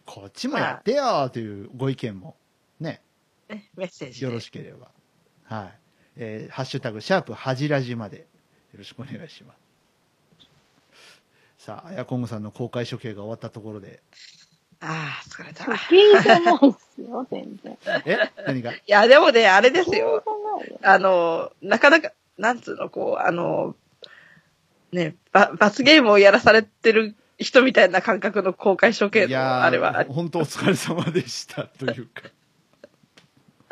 [0.07, 2.35] こっちもやってよというご意見も
[3.75, 4.25] メッセージで。
[4.25, 4.89] よろしければ。
[5.43, 5.79] はい。
[6.17, 8.23] えー、ハッシュタグ、シャープはじらじまでよ
[8.77, 9.59] ろしくお願いします。
[11.57, 14.01] さあ、アヤコングさんの公開処刑が終わったところで、
[14.81, 15.65] ああ、疲れた。
[15.71, 15.75] う。
[15.75, 17.77] い時計じゃないっすよ、全然。
[18.05, 18.17] え？
[18.45, 18.73] 何が？
[18.87, 20.23] や、でもね、あれですよ。
[20.83, 23.75] あの、なかなか、なんつうの、こう、あの、
[24.91, 32.23] ね、ば罰ゲームをやらされてる人みたいな感覚の公開処刑の、いやーあれは、本当お疲れ様でしたというか。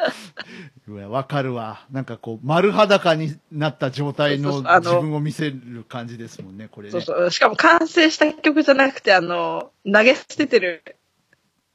[0.88, 1.86] うわわかるわ。
[1.92, 6.92] なんかこう、丸裸になった状態の自分を見せる感じですもんね、これね。
[6.92, 7.32] そうそう。
[7.32, 10.84] しかも完成した曲じゃなくて、あの、投げ捨ててる、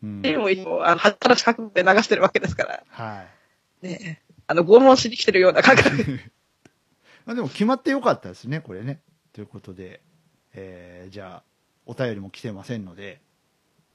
[0.02, 0.48] うんでも
[0.84, 3.24] あの、はったらしかくで流してるわけですから、は
[3.82, 3.86] い。
[3.86, 6.20] ね、あの、拷問しに来てるような感覚。
[7.26, 9.00] まあでも決まってよかったですね、これね。
[9.32, 10.00] ということで、
[10.54, 11.42] えー、じゃあ、
[11.84, 13.20] お便りも来てませんので、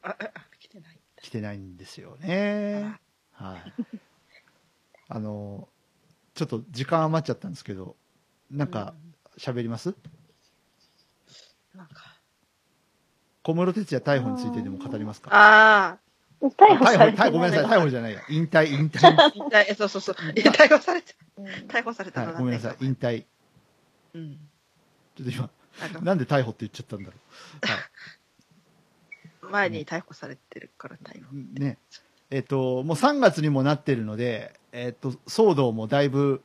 [0.01, 0.99] あ、あ来てない。
[1.21, 2.99] 来てないんですよね。
[3.31, 3.73] はい。
[5.09, 5.67] あの、
[6.33, 7.95] ちょっと時間余っちゃったんですけど、
[8.51, 8.93] なんか、
[9.37, 9.95] 喋ります？
[11.75, 12.13] なんか。
[13.43, 15.29] 小室哲也逮捕についてでも語りますか？
[15.31, 15.97] あ
[16.41, 18.21] 逮逮捕、捕されて逮捕、ごめんなさい、逮捕じゃないや。
[18.29, 19.07] 引退、引退。
[19.07, 20.15] あ、 引退、そうそうそう。
[20.15, 23.25] 逮捕されて、うん逮捕されたはい、のごめんなさい、引退。
[24.13, 24.37] うん。
[25.15, 25.49] ちょっと今、
[26.01, 27.17] なんで逮捕って言っちゃったんだろ
[29.49, 31.29] 前に逮捕されてるから逮捕。
[31.33, 31.59] う。
[31.59, 31.77] ね。
[32.33, 36.41] えっ、と、もう3月にもなってるので、えっ、と、騒動もだいぶ、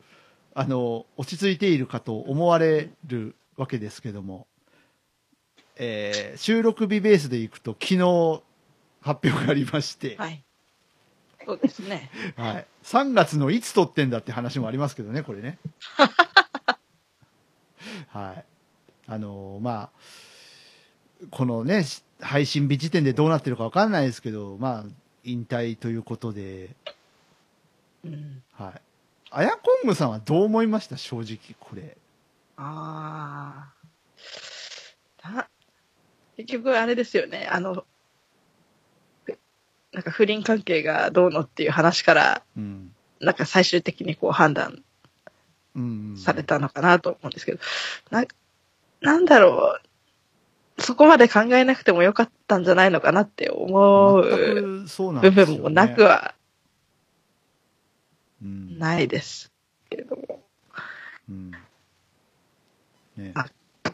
[0.53, 4.45] あの、落ち着いているかと思われるわけですけども、
[5.77, 8.43] えー収録日ベースでいくと、昨日、
[9.01, 10.43] 発表がありまして、はい。
[11.43, 12.11] そうですね。
[12.35, 12.67] はい。
[12.83, 15.57] 3月のいつ撮ってんだって話もありますけどね、これね。
[18.09, 18.45] はい。
[19.07, 26.69] あのーまあ、このね、し配信日時点でどうなってるかわかんないですけど、まあ、引退ということで、
[28.03, 28.43] うん。
[28.53, 28.81] はい。
[29.31, 30.97] あやこんぐさんはどう思いました？
[30.97, 31.97] 正直、これ。
[32.57, 33.71] あ
[35.23, 35.29] あ。
[35.31, 35.47] な
[36.37, 37.47] 結局あれですよね。
[37.51, 37.85] あの、
[39.25, 39.37] ふ
[39.91, 42.95] なんか不倫関係がどうのっていう話から、うん。
[43.19, 44.83] なんか最終的にこう判断
[45.75, 46.15] うん。
[46.17, 47.59] されたのかなと思うんですけど、
[48.09, 48.25] な、
[49.01, 49.88] なんだろう。
[50.79, 55.61] そこまで考えなくてもよかったんじゃないのかなって思う全くそうなんで部すよ、ね。
[55.61, 56.35] 分もなくは
[58.41, 58.79] うん。
[58.79, 59.51] ないです
[59.89, 60.41] けれども、
[61.29, 61.51] うん。
[63.17, 63.31] ね。
[63.35, 63.45] あ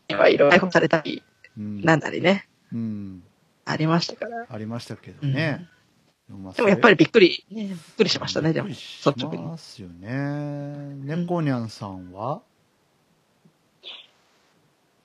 [0.07, 1.23] いろいろ逮捕されたり、
[1.57, 1.81] うん。
[1.81, 3.23] なんだりね、うん。
[3.65, 4.45] ありましたから。
[4.47, 5.67] ありましたけどね。
[6.29, 8.69] まあでもやっぱりりびっくり、ね、びっくりしましたね、でも。
[8.69, 9.43] 率直に。
[9.43, 10.09] ますよね。
[11.03, 12.41] 猫にゃんさんは、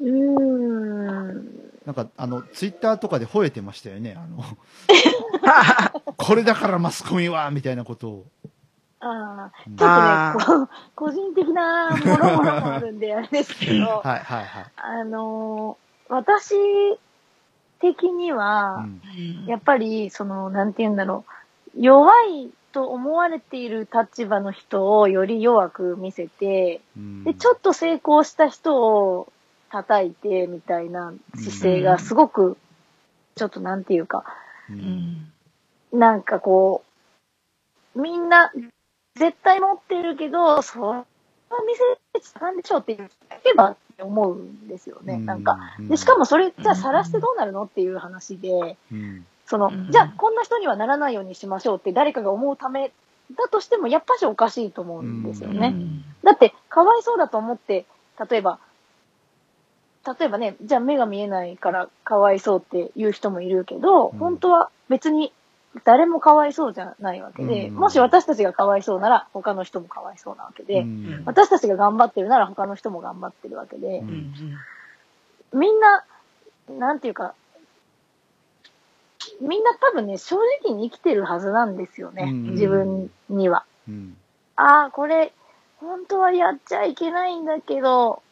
[0.00, 1.69] うーん。
[1.86, 4.16] なんか、あの、ツイッターとかで吠えてましたよね。
[4.16, 4.44] あの、
[6.16, 8.26] これだからマスコミはみたいなことを。
[9.02, 14.64] ああ、うんちょっあとね、こう個人的なものもあるんで、あれですけど、 はいはいはい。
[14.76, 16.54] あのー私
[17.80, 19.00] 的にうは、ん
[19.46, 21.24] やっぱり、その、なんて言うんだろ
[21.76, 29.32] う、弱いと思われている立場の人をより弱く見せて、うんで、ちょっと成功した人を、
[29.70, 32.56] 叩いてみたいな姿勢がすごく、
[33.36, 34.24] ちょっとなんていうか、
[34.68, 34.72] う。
[34.72, 34.78] うん
[35.96, 35.98] ん。
[35.98, 36.84] なんかこ
[37.94, 38.52] う、みんな
[39.16, 41.04] 絶対持ってるけど、それは
[41.66, 43.08] 見せちゃなんでしょうって言
[43.52, 45.18] えばって思うんですよね。
[45.18, 52.92] なんか。、で、しかもそれ、じゃあ晒してどうなるのっていう話で、うん、そのうん、じゃあこんな人にはならないようにしましょうって誰かが思うため
[53.36, 55.74] だとしても、やっぱしおかしいと思うんですよね。
[56.22, 57.84] だって、かわいそうだと思って、
[58.30, 58.58] 例えば、
[60.06, 64.18] 例えばね、じゃあ目が見えないからかわいそうって言う人もいるけど、うん。
[64.18, 65.32] 本当は別に
[65.84, 67.74] 誰もかわいそうじゃないわけで、うん。
[67.76, 71.22] もし私たちがかわいそうなら他の人もかわいそうなわけで、うん。
[71.26, 74.02] 私たちが頑張ってるなら他の人も頑張ってるわけで。
[75.52, 76.04] みんな、
[76.68, 77.34] なんていうか、
[79.40, 82.50] みんな多分ね、正直に生きてるはずなんですよね、うん。
[82.52, 83.64] 自分には。
[83.88, 84.16] うん。
[84.56, 85.32] ああ、これ、
[85.78, 88.22] 本当はやっちゃいけないんだけど、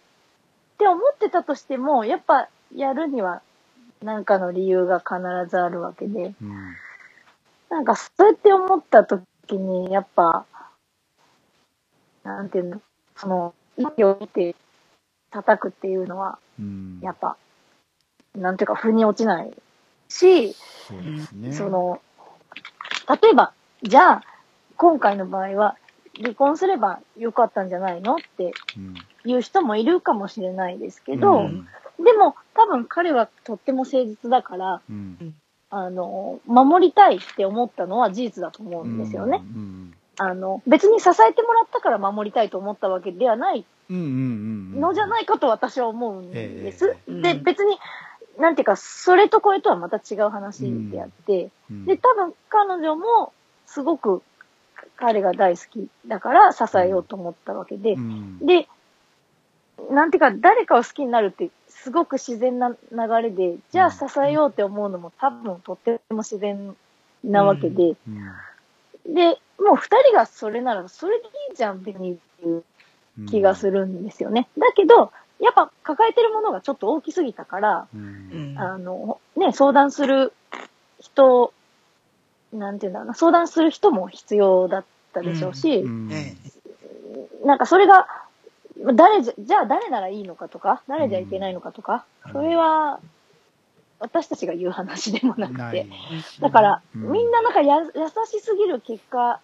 [0.78, 3.42] って思ってたとしても、やっぱやるには
[4.00, 5.16] 何かの理由が必
[5.50, 6.76] ずあるわけで、うん。
[7.68, 9.24] なんかそうやって思った時
[9.54, 10.46] に、やっぱ、
[12.22, 12.80] なんていうの、
[13.16, 14.54] その、息を見て
[15.30, 17.00] 叩くっていうのは、うん。
[17.02, 17.36] やっぱ、
[18.36, 19.52] なんていうか、腑に落ちない
[20.08, 20.54] し、
[20.86, 21.52] そね。
[21.52, 22.00] その、
[23.20, 23.52] 例えば、
[23.82, 24.22] じゃあ、
[24.76, 25.76] 今回の場合は、
[26.22, 28.94] 離婚すればよかったんじゃないのってうん、
[29.28, 31.68] いう人もいるかもしれないですけど、うん。
[32.02, 35.34] でも多分彼はとっても誠実だから、うん。
[35.70, 39.42] あの、守りたいって思ったのは事実だと思うんですよね。
[39.54, 46.88] うんあの、別に支えてもらったから守りたいと思ったわけではないのじゃないかと私は思うんです。
[46.88, 47.22] ええ。
[47.22, 47.42] で、うん。
[47.44, 47.78] 別に、
[48.38, 51.84] なんていうか、それとこれとはまた違う話であって、うん。
[51.86, 53.32] で、多分彼女も
[53.66, 54.22] すごく
[54.96, 58.38] 彼が大好きだから支えようと思ったわけで、うん。
[58.44, 58.68] で、
[59.90, 62.76] なんていうか、誰かを好きになるってすごく自然な流
[63.22, 66.76] れで、じゃあ支えようって思うのも多分とっても自然
[67.24, 69.14] なわけで、うん。
[69.14, 72.64] で、もう二人がそれならそれでいいじゃん、っていう
[73.28, 74.48] 気がするんですよね。
[74.58, 77.86] だけど、やっぱ抱えてるものがちょっと大きすぎたから。
[78.56, 80.32] あの、ね、相談する
[81.00, 81.52] 人、
[82.52, 85.84] なんていうんだろうな、相談する人も必要だったでしょうし、
[87.44, 88.08] なんかそれが、
[88.78, 92.32] 誰じゃ、じゃあ誰ならいいのかとか、誰じゃいけないのかとか、うん。
[92.32, 93.00] それは、
[94.00, 95.86] 私たちが言う話でもなくて。
[96.40, 97.12] だから、うん。
[97.12, 97.88] みんななんかや優
[98.26, 99.40] しすぎる結果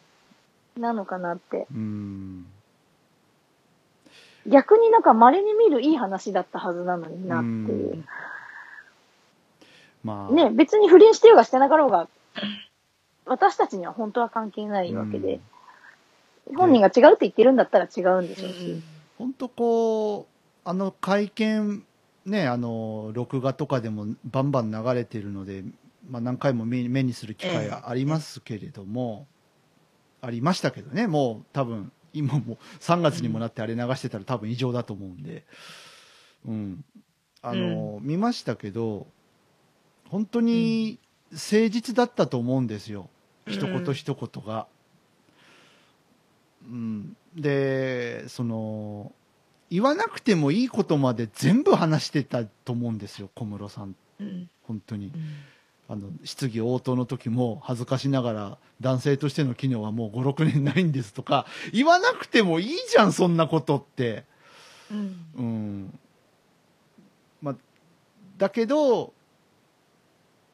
[0.78, 1.66] なのかなって。
[1.72, 2.46] うん。
[4.46, 7.98] 逆になんか稀に見るいい話だったはずなのになっていう。
[7.98, 8.04] う。
[10.04, 10.32] まあ。
[10.32, 12.08] ね、別に不倫してようがしてなかろうが、
[13.26, 15.40] 私たちには本当は関係ないわけで、
[16.54, 18.82] 本人が違うって言ってるんだったら違うんでしょうし。
[19.18, 21.84] 本当こうあの会見
[22.26, 25.64] ねあの録画とかでもバンバン流れてるので、
[26.08, 29.26] まあ、何回も目目にする機会ありますけれども、
[30.20, 31.06] ありましたけどね。
[31.06, 35.44] もう多分今も3月にもなってあれ流してたら多分異常だと思うんで、
[36.46, 36.84] うん、
[37.42, 39.06] あの、見ましたけど
[40.08, 40.98] 本当に
[41.32, 43.10] 誠実だったと思うんですよ、
[43.46, 44.66] 一言一言が。
[46.66, 49.12] うん、でその
[49.70, 53.96] 言わなくてもいいことまで全部話してたと思うんですよ小室さん。
[54.20, 54.48] うん。
[54.62, 55.10] 本当に。
[55.88, 61.44] あの質疑応答の時も恥ずかしながら男性としての機能はもう56年ないんですとか
[61.74, 64.24] 言わなくてもいいじゃんそんなことって。
[64.90, 65.16] うん。
[65.36, 65.98] うん。
[67.42, 67.56] まあ
[68.38, 69.12] だけど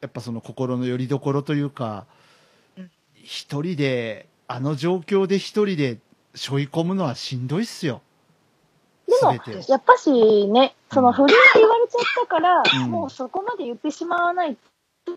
[0.01, 2.07] やっぱその心の拠り所というか
[2.75, 2.91] うん。
[3.13, 5.97] 一人であの状況で一人で
[6.35, 8.01] 背負い込むのはしんどいっすよ。
[9.07, 10.11] でもやっぱし
[10.47, 12.91] ね、その不倫って言われちゃったから、うん。
[12.91, 14.57] もうそこまで言ってしまわない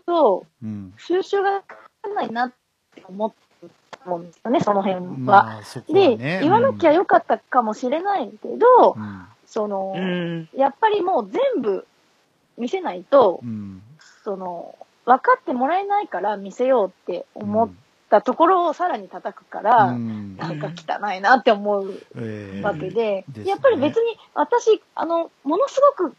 [0.05, 0.93] と、うん。
[0.97, 2.53] 収集がつかないなっ
[2.93, 3.31] て思っ
[3.61, 5.11] てたもんですよね、その辺は。
[5.17, 9.25] まあはで、ね言わなきゃよかったかもしれないけど、うん。
[9.45, 10.49] その、うん。
[10.55, 11.85] やっぱりもう全部
[12.57, 13.81] 見せないと、うん。
[14.23, 17.69] その、分かってもらえないから見せようって思っ
[18.09, 20.37] たところをさらに叩くから、うん。
[20.37, 23.49] なんか汚いなって思うええわけで、ですね。
[23.49, 26.15] やっぱり別に私、あの、ものすごく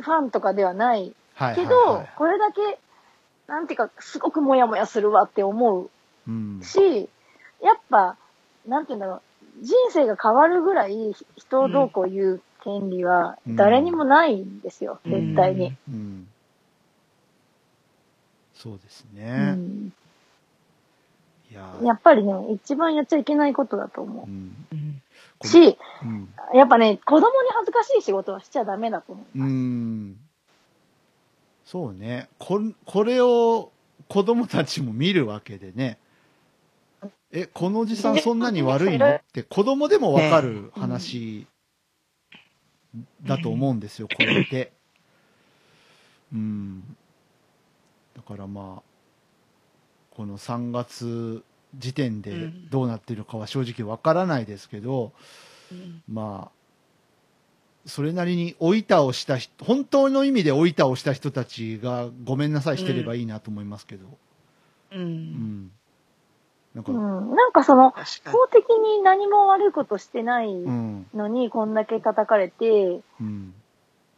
[0.00, 2.78] ファンとかではないはいけど、これだけ、
[3.46, 5.90] なんていうか、すごくモヤモヤするわって思う
[6.26, 6.60] うん。
[6.62, 7.08] し、
[7.62, 8.16] やっぱ、
[8.66, 9.22] なんていうんだろう、
[9.62, 15.12] 人生が変わるぐらい人をどうこう言う権利は誰にもないんですよ、うん。
[15.12, 15.74] 絶対に。
[15.88, 16.28] うん。
[18.54, 19.56] そうですうね、
[21.52, 25.02] ややっぱりね、一番やっちゃいけないことだと思うんうん。
[25.44, 26.34] し、うん。
[26.54, 29.38] やっぱね、子供に恥ずかしい仕事はしちゃダメだと思う。
[29.38, 30.18] うーん。
[31.64, 32.28] そうね。
[32.38, 33.70] こ、これを
[34.08, 35.98] 子供たちも見るわけでね。
[37.30, 39.16] え、このおじさんそんなに悪いの？
[39.16, 41.46] って子供でもわかる話
[43.26, 44.72] だと思うんですよ、これって。
[46.32, 46.96] うん。
[48.16, 48.87] だからまあ、
[50.18, 51.44] この3月
[51.76, 55.12] 時点でうんどうなってるかは正直わからないですけど、
[55.70, 64.06] うんまあ、それなりに追い倒した人、本当の意味で追い倒した人たちがごめんなさいしてればいいなと思いますけど。
[64.90, 64.98] う。
[64.98, 65.70] うんん。
[66.74, 67.32] なんか、ううん。
[67.32, 67.36] ん。
[67.36, 67.92] なんかその。
[67.92, 71.06] 法的に何も悪いことしてないうん。
[71.14, 73.54] のにこんだけ叩かれて、うん。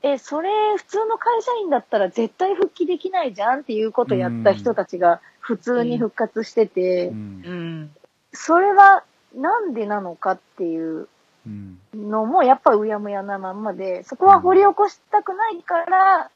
[0.03, 7.95] え、それ普通の会社員だったら絶対復帰できないじゃんっていうことやった人たちが普通に復活してて、うん。
[8.33, 11.09] それはなんでなのかっていう
[11.47, 11.79] うん。
[11.95, 16.31] のもやっぱうやむやなまんまで、そこは掘り起こしたくないから、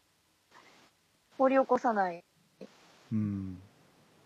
[1.39, 2.23] 掘り起こさない
[3.12, 3.59] うん。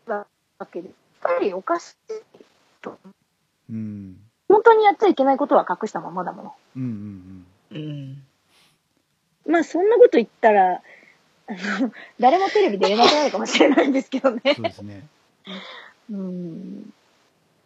[0.07, 0.27] わ
[0.71, 0.89] けで。
[0.89, 0.95] や
[1.35, 2.45] っぱりおかしい
[2.81, 2.99] と。
[3.71, 4.17] うん。
[4.49, 6.55] 本当にやっちゃいけないことは隠したままだもの。
[6.77, 7.47] うん。
[7.73, 7.79] うん。
[7.79, 8.28] うん。
[9.49, 10.75] まあそんなこと言ったら、
[11.47, 14.41] あの、誰もテレビ出れなくなるかもしれないんですけどね。
[14.55, 15.07] そうですね。
[16.13, 16.93] うん。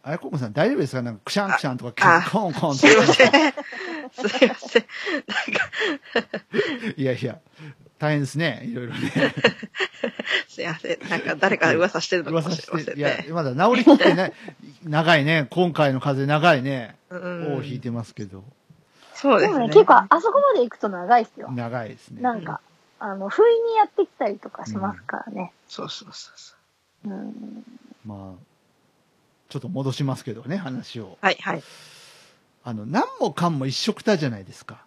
[0.05, 1.03] あやここさん大丈夫ですか？
[1.03, 3.30] なんか、くしゃんくしゃんとか、あ コンコンってすいません。
[3.30, 4.85] すいません。
[6.97, 7.39] いやいや、
[7.99, 8.62] 大変ですね。
[8.64, 9.12] いろいろね。
[10.49, 11.09] すいません。
[11.09, 13.26] なんか誰か噂してるのか噂もしれませんね、。
[13.30, 14.33] まだ治りきってない。
[14.85, 15.47] 長いね。
[15.51, 16.97] 今回の風長いね。
[17.11, 18.43] うん尾を引いてますけど。
[19.23, 19.66] でもね、そうですね。
[19.68, 21.51] 結構あそこまで行くと長いですよ。
[21.53, 22.23] 長いですね。
[22.23, 22.61] なんか、
[22.99, 25.53] あの、不意にやってきたりとかしますからね。
[25.68, 26.55] そうそうそうそ
[27.07, 27.11] う。
[27.11, 27.64] うん。
[28.05, 28.43] まあ、
[29.49, 31.18] ちょっと戻しますけどね、話を。
[31.20, 31.62] はいはい。
[32.64, 34.85] あの、何もかんも一緒くたじゃないですか。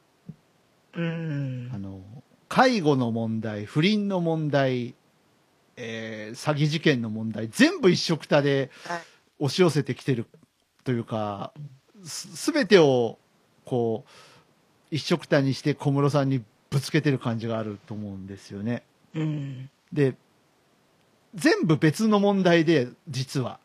[0.93, 1.77] うんあ。
[1.77, 2.01] の、
[2.47, 4.95] 介護の問題、不倫の問題、
[5.77, 9.01] えー詐欺事件の問題、全部一緒くたではい
[9.39, 10.25] 押し寄せてきてる
[10.85, 11.51] というか、
[12.05, 13.19] すべてを、
[13.65, 14.09] こう、
[14.91, 18.83] 一緒くたにして小室さんにぶつけてる感じがあると思うんですよね。
[19.13, 19.69] うん。
[19.91, 20.15] で、
[21.33, 23.59] 全部別の問題で、実は。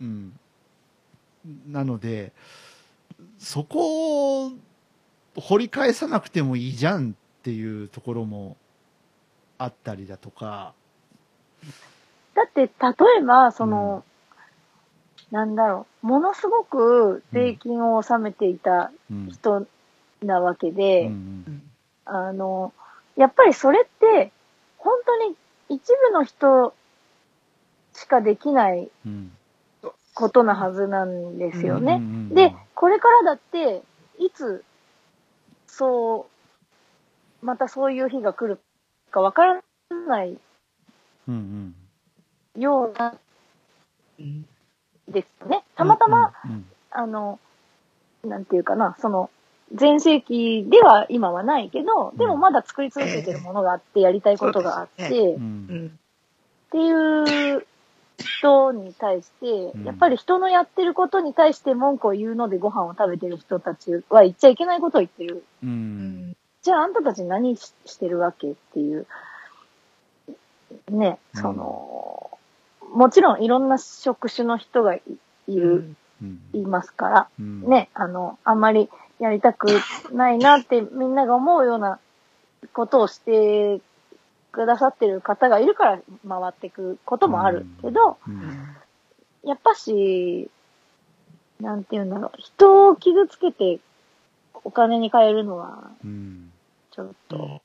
[0.00, 0.38] うん。
[1.68, 2.32] なので、
[3.38, 4.52] そこを
[5.36, 8.56] 掘り返さなくてもいいじゃんっていうところも
[9.58, 10.74] あったりだとか、
[12.34, 12.68] だって、例
[13.20, 14.04] えば、その、
[15.30, 19.28] なんだろう、ものすごく税金を納めていたうん。
[19.30, 19.66] 人
[20.22, 21.62] なわけうで、ん
[22.04, 22.72] あの、
[23.16, 24.32] やっぱりそれって、
[24.78, 25.36] 本当に
[25.68, 26.74] 一部の人
[27.92, 29.32] しかできないうん。
[30.14, 32.00] ことなはずなんですよね。
[32.30, 33.82] で、これからだって、
[34.18, 34.64] いつ、
[35.66, 36.26] そ
[37.42, 38.60] う、またそういう日が来る
[39.10, 39.62] かわから
[40.08, 40.38] ない。
[42.56, 43.18] ような
[44.18, 44.46] うん。
[45.08, 45.64] ですよね。
[45.76, 47.38] たまたま、うんうんあの、
[48.24, 49.28] なんていうかな、その、
[49.74, 55.86] 全盛期では今はないけど、でもまだ作り続けてるものがあって、やりたいことがあって、そうううんん。
[55.88, 57.66] っていう
[58.18, 65.44] 人に対してうん、やっぱり人のやってることに対して文句を言うのでご飯を食べてる人たちは言っちゃいけないことを言ってる。
[65.62, 65.66] う。
[65.66, 66.36] うんん。
[66.62, 69.06] じゃああんたたち何ししてるわけっていう。
[70.90, 72.35] ね、うんその、
[72.92, 75.02] もちろんいろんな職種の人がい
[75.48, 75.96] いる、うん
[76.54, 77.68] いますから、うん。
[77.68, 78.88] ね、あの、あんまり
[79.20, 79.66] やりたく
[80.12, 81.98] ないなってみんなが思うような
[82.72, 83.80] ことをして
[84.50, 88.76] くださってる方がいるから回ってくこともあるけど、うん。
[89.44, 90.50] やっぱし、
[91.60, 93.78] なんて言うんだろう、人を傷つけて
[94.64, 96.50] お金に変えるのは、うん。
[96.90, 97.60] ちょっと、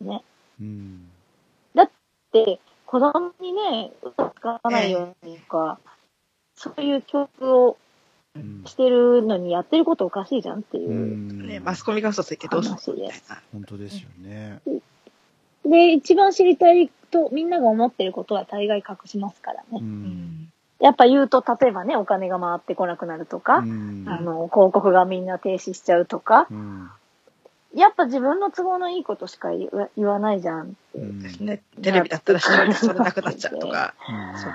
[0.00, 0.24] ね。
[0.60, 1.08] うん。
[2.32, 5.78] で、子供にね、嘘つかないようにとか、
[6.54, 7.76] そういう教育を
[8.36, 10.90] うんしてるのにやってることおかしいじゃんってういう。
[10.90, 11.46] ん。
[11.46, 13.42] ね、マスコミが嘘ついてどうするのみたいな。
[13.52, 14.60] 本当ですよね。
[15.64, 19.74] で、一番知りたいとみんなが思ってることは大概隠しますからう。
[19.74, 19.80] ね。
[20.80, 26.90] やっぱ言うと、例えばね、お金が回ってこなくなるとか、うんあの、広告がみんな停止しちゃうとか、うん。
[27.74, 30.98] やっぱ自分の都合のいいことしか言わ言わないじゃんって。
[30.98, 31.62] うんですね。
[31.82, 33.94] テレビだったら視聴率それなくなっちゃうとか。
[34.08, 34.52] うんそう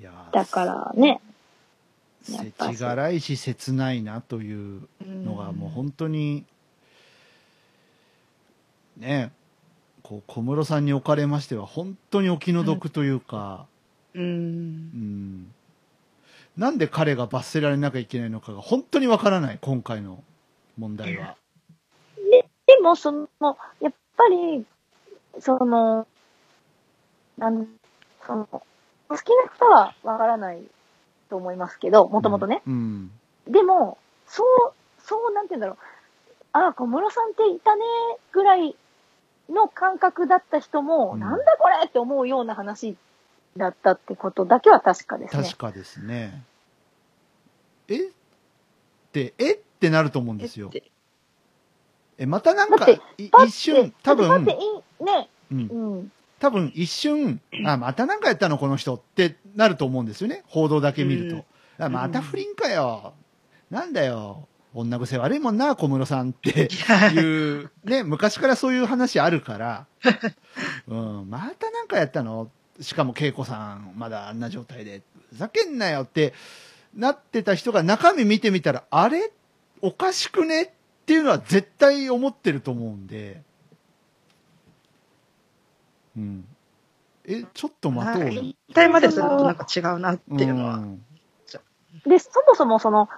[0.00, 1.20] いやーだからね、
[2.28, 6.44] やっぱ世知辛いし切ないなというのがもう本当に
[8.96, 9.30] ね
[10.02, 13.66] こう小室さんにおかれましては本当にお気の毒というか、
[14.14, 14.20] う。
[14.20, 15.54] うんん
[16.56, 20.22] なんで彼が罰せられなきゃいけないのかが本当にわからない、今回の
[20.82, 21.36] 問題は。
[22.16, 23.28] で、でも、その、
[23.80, 24.66] やっぱり、
[25.38, 26.06] その、
[27.38, 27.68] なん、
[28.26, 28.64] その、好
[29.16, 30.62] きな人はわからない
[31.30, 32.62] と思いますけど、もともとね。
[32.66, 33.12] うん。
[33.46, 35.78] でも、そう、そう、なんて言うんだろう。
[36.52, 37.84] ああ、小室さんっていたね、
[38.32, 38.76] ぐらい
[39.48, 42.96] の感覚だった人も、うんなんだこれって思うような話
[43.56, 45.42] だったってことだけは確かですね。
[45.44, 46.42] 確かですね。
[47.88, 48.08] え？
[48.08, 48.10] っ
[49.12, 49.54] て、え？
[49.54, 50.70] ってなると思うんですよ。
[52.18, 52.86] えまたなんか、
[53.18, 54.56] 一瞬、多分ね、
[55.50, 55.58] うん。
[55.58, 56.12] う、ん。
[56.38, 60.44] 多分一瞬、 あ、またなんかやったのこの人ってなると思うんですよね。
[60.46, 61.44] 報道だけ見る
[61.78, 61.84] と。
[61.84, 63.14] あまた不倫かよ。
[63.70, 64.46] なんだよ。
[64.74, 66.68] 女癖悪いもんな、小室さんって。
[67.14, 69.86] いう、ね、昔からそういう話あるから、
[70.88, 72.50] うん、またなんかやったの？
[72.80, 76.32] しかも恵子さん、まだあんな状態で、ふざけんなよって
[76.94, 79.30] なってた人が中身見てみたら、あれ？
[79.82, 80.62] おかしくね？
[80.62, 83.42] っていうのは絶対思ってると思うんで、
[86.16, 86.44] うん。
[87.24, 88.42] え、ちょっと待とうよ。
[88.42, 90.76] 引退までするとなんか違うなっていうのは。
[90.76, 91.00] ん
[92.06, 93.08] で、そもそもその、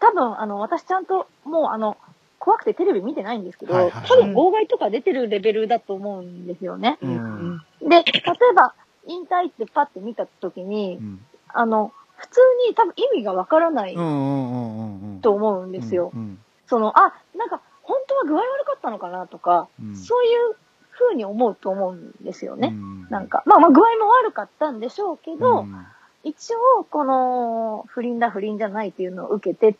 [0.00, 1.96] 多分、あの、私ちゃんと、もう、あの、
[2.38, 6.98] 怖くてテレビ見てないんですけど、はいはいはい多分、妨害とか出てるレベルだと思うんですよね。
[7.02, 8.74] うんで、例えば、
[9.06, 13.94] 引退ってパッて見たときに、うんあの、普通に多分意味がわからない。
[13.94, 16.12] と思うんですよ。
[16.14, 16.38] うん
[16.70, 19.96] その、あ、なんか、本当は具合悪かったのかなとか、うん。
[19.96, 20.56] そういう
[20.96, 22.68] 風に思うと思うんですよね。
[22.68, 23.08] うん。
[23.10, 25.86] なんか、まあまあ具合も悪かったんでしょうけど、うん。
[26.22, 29.74] 一応、この、不倫だ不倫じゃないっていうのを受けてっ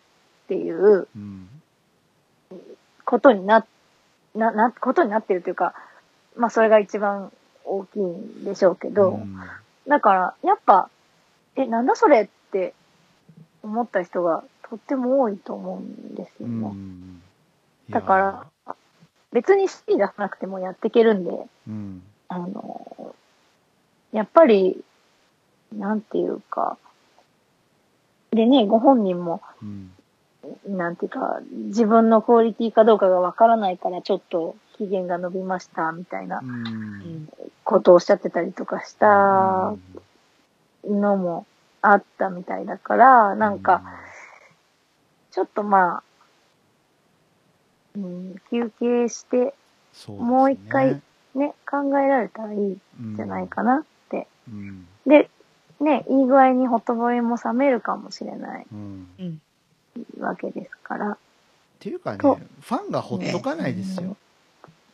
[0.49, 1.49] ていううん。
[3.05, 3.65] ことにな、
[4.35, 5.75] な、な、ことになってるというか、
[6.37, 7.31] まあそれが一番
[7.65, 9.39] 大きいんでしょうけど、うん。
[9.87, 10.91] だから、やっぱ、
[11.61, 12.75] え、なんだそれって
[13.63, 16.69] 思った人がとっても多いと思うんですうよね。
[16.69, 17.23] ん。
[17.91, 18.75] だから、
[19.33, 22.03] 別に C 出さなくてもやっていけるんで、うん。
[22.29, 23.15] あの、
[24.13, 24.83] やっぱり、
[25.73, 26.79] なんていうか、
[28.31, 29.93] でね、ご本人も、うん。
[30.67, 37.29] なんていうか、自分のクオリティかどうかがわからないから、ちょっと期限が伸びました、みたいなうん。
[37.65, 39.07] ことをおっしゃってたりとかした
[40.85, 41.47] のも
[41.83, 43.83] あったみたいだから、なんか、
[45.31, 46.03] ちょっとまあ、
[47.97, 49.55] うん、休憩して、
[49.93, 50.23] そうね。
[50.23, 51.01] もう一回
[51.35, 52.81] ね、考えられたらいいん
[53.17, 54.27] じゃないかなって。
[54.49, 54.87] うん。
[55.07, 55.31] で、
[55.81, 59.09] ね、いい具合にほとぼりも冷めるかもしれないうん。
[59.19, 59.43] うん
[60.19, 61.11] わけですから。
[61.13, 61.17] っ
[61.79, 64.17] ていうかねとファンがほっとかないですよ、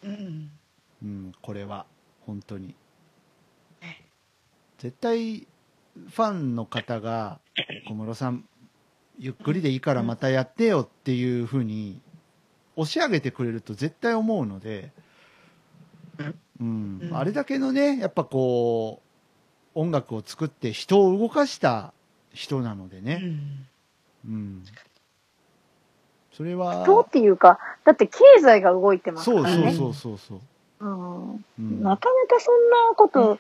[0.05, 0.51] うん。
[1.03, 1.84] うん、これは。
[2.26, 2.74] 本当に。
[4.78, 5.47] 絶対
[6.11, 7.41] ファンの方が
[7.89, 8.45] 小室さん
[9.19, 12.01] ゆっくりでいいからまたやってよっていうふうに
[12.77, 14.93] 押し上げてくれると絶対思うので、
[16.61, 17.01] うん。
[17.03, 17.17] うん。
[17.17, 19.01] あれだけのねやっぱこ
[19.75, 21.93] う音楽を作って人を動かした
[22.33, 23.67] 人なのでうね、ん。
[24.27, 24.65] うん、
[26.33, 29.73] それはどうっていうか、だって経済が動いてますかそうらね。
[29.75, 30.41] そうそうそうそ
[30.81, 31.45] う、うん。
[31.59, 31.83] うん。
[31.83, 33.39] なかなかそんなこと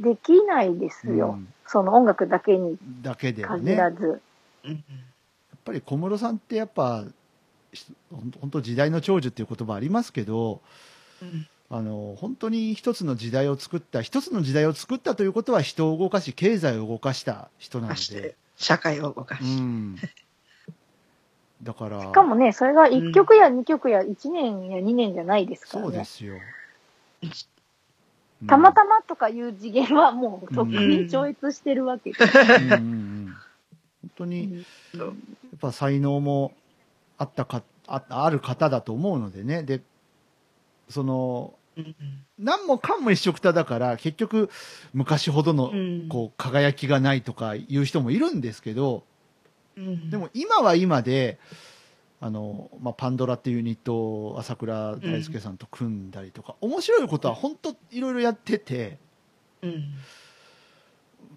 [0.00, 1.36] できないですよ。
[1.38, 1.48] うん。
[1.66, 3.92] その音楽だけにだけでは限ねやっ
[5.64, 7.04] ぱり小室さんってやっぱ
[7.72, 7.92] ひ
[8.40, 10.62] 本当時代の長寿っていう言葉ありますけど
[11.22, 11.46] うん。
[11.70, 19.96] あの本当に一つの時代を作った一つの時代を作ったということは人を動かし経済を動かした人なので、社会を動かうし、ん、
[21.62, 22.00] だから。
[22.00, 25.90] しかもね、それが1曲や2曲や1年や2年じゃないですからね。
[25.90, 26.36] そうですよ、
[28.46, 32.12] たまたまとかいう次元はもうとっくうんに超越してるわけ。
[32.12, 33.34] で本
[34.16, 34.64] 当に
[34.94, 35.12] やっ
[35.60, 36.52] ぱ才能も
[37.16, 39.62] あったかあある方だと思うのでね。
[39.62, 39.80] で
[40.88, 41.94] そのうん。
[42.38, 44.50] 何もかんも一緒くただから結局
[44.92, 46.08] 昔ほどのうん。
[46.08, 49.02] こう輝きがないとかいう人もいるんですけど
[49.76, 50.10] うん。
[50.10, 51.38] でも今は今で
[52.20, 58.98] あの、まあ、パンドラっていうユニットを朝倉大輔さんと組んだりとか、面白いことは本当いろいろやってて、
[59.62, 59.84] うん。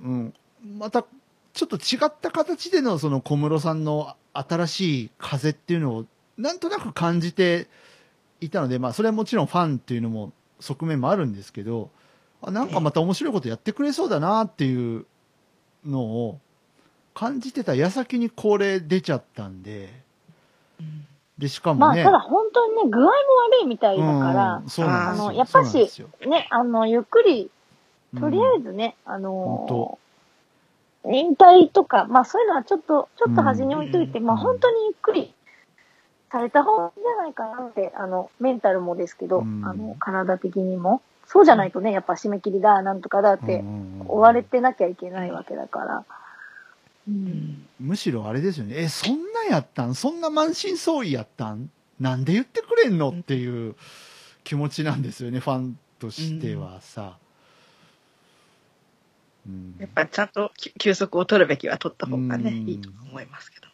[0.03, 0.33] うん、
[0.77, 1.05] また
[1.53, 6.05] ちょっと違った形でのその小室さんの新しい風っていうのを
[6.37, 7.67] なんとなく感じて
[8.39, 11.89] いたので、まあ、それはもちろんファンっていうのも側面もあるんですけど
[12.41, 15.05] あなんかまた面白いことやってくれそうだなっていう
[15.85, 16.39] のを
[17.13, 20.10] 感じてた矢先にこれ出ちゃったんでうん
[21.37, 23.15] でしかまあ、もね、ただ本当にね、具合も悪
[23.63, 25.91] いみたいだからうん、そうなんですよあのやっぱし
[26.27, 27.49] ね、あの、ゆっくり、
[28.19, 29.97] とりあえず、ずね、あの本
[31.05, 35.33] 引退とか、まあそういうのはちょっと、ちょっと端に置いといて、うんまあ本当にゆっくり
[36.31, 41.01] された方がいいんじゃないかなって、あの、メンタルもですけど、うんあの、体的にも。
[41.25, 43.63] そうじゃないとね、やっぱ締め切りだ、なんとかだって、
[44.07, 46.03] 追われてなきゃいけないわけだから。
[47.07, 47.11] う。
[47.11, 47.65] うんん。
[47.79, 48.75] むしろあれですよね。
[48.77, 49.95] え、そんなやったん？
[49.95, 51.69] そんな満身創痍やったん？
[51.99, 53.75] なんで言ってくれんのっていう
[54.43, 57.17] 気持ちなんですよね、ファンとしてはさ。
[59.47, 63.67] うんやっぱりちゃんとき休息を取るべきは取った方がね、うんいいと思いますけど。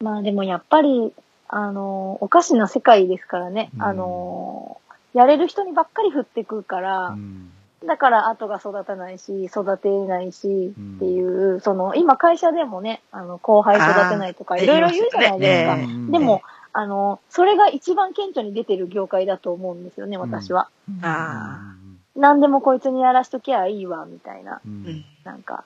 [0.00, 1.12] まあでもやっぱり、
[1.48, 3.70] あの、おかしな世界ですからね。
[3.76, 4.80] うんあの、
[5.14, 7.50] やれる人にばっかり振ってくるから、うん
[7.84, 16.12] だから後が育たないし、育てないし、うんっていう、その、今会社でもね、あの、後輩育てないとか、いろいろ言うじゃないですか。
[16.12, 20.68] でも、あの、それが一番顕著に出てる業界だと思うんですよね、私は。
[21.02, 21.74] あ
[22.16, 24.60] 何でもこいつにやらしときゃいいわ、みたいな。
[24.66, 24.90] うんあ。
[24.90, 25.04] うん。
[25.24, 25.64] なんか、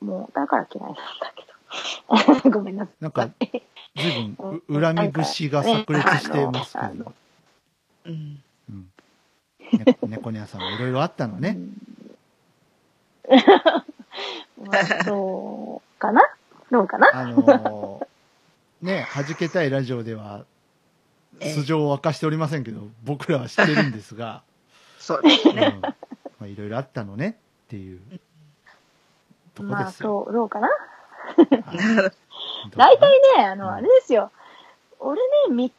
[0.00, 1.44] もう、だから嫌いなんだけ
[2.44, 2.50] ど。
[2.50, 2.94] ごめんなさい。
[3.00, 3.28] なんか、
[3.96, 7.12] 随分う恨み節が炸裂してますけど。
[8.04, 8.42] うん。
[9.72, 11.56] うんね猫ニャンさんもいろいろあったのね。
[11.56, 11.72] うん。
[14.66, 16.22] まあ、そうかな？
[16.70, 17.10] どうかな？
[17.12, 20.44] あのーね、弾けたいラジオでは、
[21.40, 21.54] ええ。
[21.54, 24.42] 素性を明かしておりませんけど、僕らは知ってるんですが、
[24.98, 25.56] そうですうん。
[25.56, 25.78] ね。
[25.80, 25.90] ま
[26.42, 27.38] あいろいろあったのね。
[27.66, 28.00] っていう。
[29.54, 30.24] とこまあ、ですよ。
[30.26, 30.68] そう、どうかな？
[30.68, 30.72] は
[31.42, 32.12] い。
[32.76, 33.58] 大体ね、あうん。
[33.58, 34.30] の、あれですよ。
[34.98, 35.78] 俺ね、3日寝て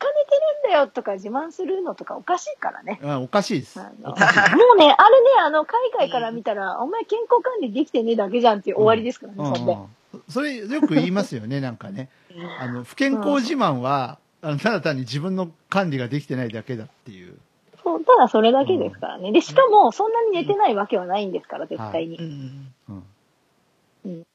[0.64, 3.00] るんだよとか自慢するのとかおかしいからね。
[3.04, 3.80] あおかしいです。
[3.80, 4.96] もうね、あれね、
[5.42, 9.74] あの、海外から見たら、お前健康管理できてねえだけじゃんって終わりですからね、うんそんで。
[9.74, 9.86] うん
[10.30, 12.10] それよく言いますよね、なんかね。
[12.60, 17.38] あの、不健康自慢は、あのただ単に自分の管理ができてないだけだっていう。
[17.84, 19.32] そう、ただそれだけですからね。
[19.32, 22.18] で、しかも、そんなに寝てないわけはないんですから、絶対に。
[22.18, 22.74] うん。
[22.90, 23.04] うん
[24.06, 24.26] うん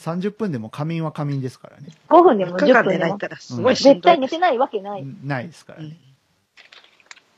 [0.00, 1.88] 30分でも仮眠は仮眠ですからね。
[2.08, 3.16] 5分でも4日10分でも間寝ないっ。
[3.18, 4.00] たらすごいしん絶。
[4.00, 5.04] 対寝てないわけない。
[5.22, 5.96] ないですからね。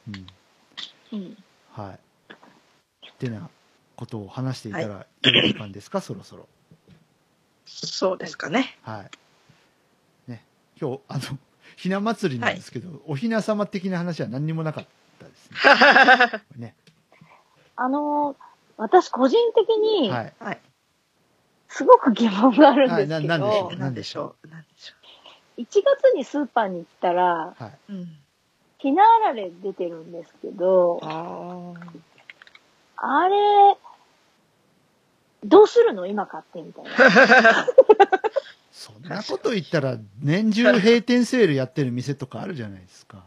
[0.08, 0.26] うん
[1.12, 1.18] うん。
[1.18, 1.36] うん。
[1.72, 3.06] はい。
[3.08, 3.48] ってな
[3.96, 5.06] ことを話していたら、よ
[5.44, 6.48] い時間ですか、そろそろ。
[7.66, 8.78] そうですかね。
[8.82, 9.04] は
[10.28, 10.30] い。
[10.30, 10.44] ね。
[10.80, 11.38] 今日、あの、
[11.76, 14.86] ひな祭りなんですけど、おひな様的な話は何にもなかっ
[15.18, 15.56] たですね。
[16.68, 16.74] ね。
[17.76, 20.32] あのー私個人的に、はい。
[21.72, 21.76] はい。
[21.76, 24.48] すごく疑問があるんですけはいななんでしょどう、なんでしょう？
[24.48, 24.94] なんでしょ
[25.58, 27.92] 1月にスーパーに行ったら、はい。
[27.92, 27.92] う。
[27.92, 28.08] うん。
[28.78, 31.72] ひなあられ出てるんですけど、あ
[32.96, 33.76] あれ、
[35.44, 36.06] どうするの？
[36.06, 36.90] 今買ってみたいな。
[37.60, 37.66] あ。
[38.72, 43.22] そんなこと言ったら、年中閉店セールやってる店とかあるじゃないですか。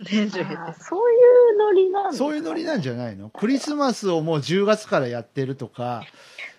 [0.00, 0.82] 年中減あーって。
[0.82, 1.14] そうい
[1.54, 3.30] うノリなんそういうノリなんじゃないの？
[3.30, 6.04] クリスマスをもう10月からやってるとか、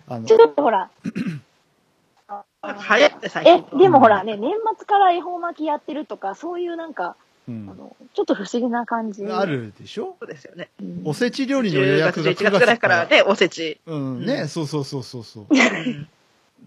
[0.08, 0.90] あのち、ょっとほら。
[2.28, 2.44] あ
[2.98, 7.16] 流行って最え近。、でもほらね、年末から恵方巻きやってるとか、そういうなんか、
[7.48, 9.26] うんあの、ちょっと不思議な感じ。
[9.26, 10.16] あるでしょ？
[10.20, 10.68] そうですよね。
[10.80, 11.02] うん。
[11.04, 13.80] おせち料理の予10約月、が9 11月ぐらい月からね、おせち。
[13.86, 15.46] うん、ね、そうそうそうそうそう。
[15.50, 15.54] う
[15.90, 16.08] ん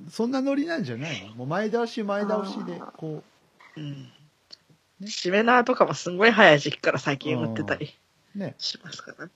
[0.10, 1.36] そんなノリなんじゃないの？
[1.36, 3.24] もう前倒し前倒しで、こ
[3.78, 4.12] うん。
[5.08, 7.94] しめ縄とかもすんごい早い時期から最近売ってたり
[8.36, 8.56] う、ね。
[8.58, 9.32] しますからね。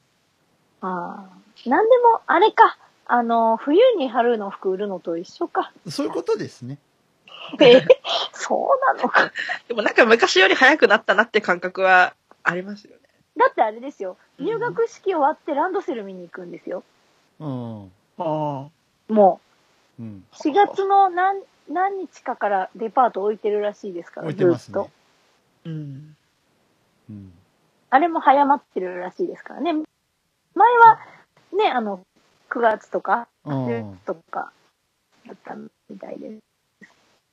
[0.81, 1.25] あ
[1.67, 1.69] あ。
[1.69, 2.77] なんでも、あれか。
[3.11, 5.73] あの、冬に春の服売るのと一緒か。
[5.89, 6.77] そういうことですね。
[7.59, 7.81] え
[8.33, 9.31] そうなのか。
[9.67, 13.01] でもなんか昔より早くなったなって感覚はありますよね。
[13.35, 14.17] だってあれですよ。
[14.37, 16.83] うん入学式終わってランドセル見に行くんですよ。
[17.39, 17.85] うん。
[17.85, 17.89] あ
[18.19, 18.23] あ。
[19.11, 19.41] も
[19.99, 20.23] うん。
[20.31, 24.91] う、4月の何、何日かからデパート置いてるらしいですから、置いてますずっとね。。
[25.65, 26.15] うん。
[27.09, 27.33] うん。
[27.89, 29.73] あれも早まってるらしいですからね。
[29.73, 29.83] 前
[30.77, 30.99] は、
[31.57, 32.05] ね、あの、
[32.49, 34.51] 9月とか、うん10とか、
[35.25, 35.69] だったみ
[35.99, 36.39] たいです。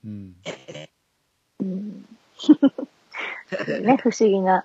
[0.05, 0.35] うん。
[1.61, 2.07] うん。
[3.83, 4.65] ね、不思議な、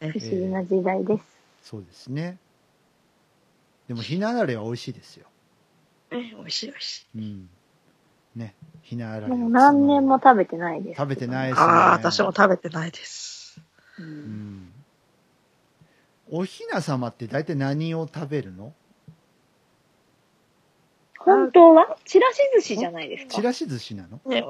[0.00, 1.24] ね不思議な時代です。
[1.62, 2.38] そうですね。
[3.88, 5.26] でも、ひなあられは美味しいですよ。
[6.10, 7.18] ね美味しい美味しい。
[7.18, 7.50] うん。
[8.36, 8.54] ね。
[8.82, 10.98] ひなあられをもう何年も食べてないです。
[10.98, 11.64] 食べてないですね。
[11.66, 13.60] ああ、私も食べてないです。
[13.98, 14.02] う。
[14.02, 14.72] うんん。
[16.30, 18.72] おひな様って大体何を食べるの？
[21.24, 21.96] 本当は？
[22.04, 23.30] ちらし寿司じゃないですか。
[23.32, 24.20] ちらし寿司なの？
[24.26, 24.44] ね。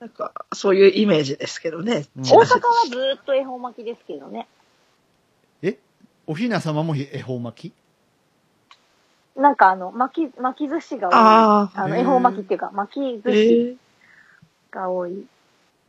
[0.00, 2.06] なんか、そういうイメージですけどね。
[2.16, 2.46] 大阪は
[2.90, 4.48] ずーっと恵方巻きですけどね。
[5.62, 5.78] え？
[6.26, 9.40] おひな様も恵方巻き？
[9.40, 11.14] なんかあの、巻き、巻き寿司が多い。
[11.14, 11.82] ああ。
[11.82, 15.12] あの、恵方巻きっていうか、巻きえ寿司ーが多い。
[15.12, 15.24] へ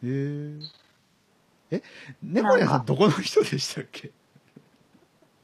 [0.04, 0.60] え。
[1.72, 1.84] え、
[2.22, 4.12] 猫屋さんどこの人でしたっけ？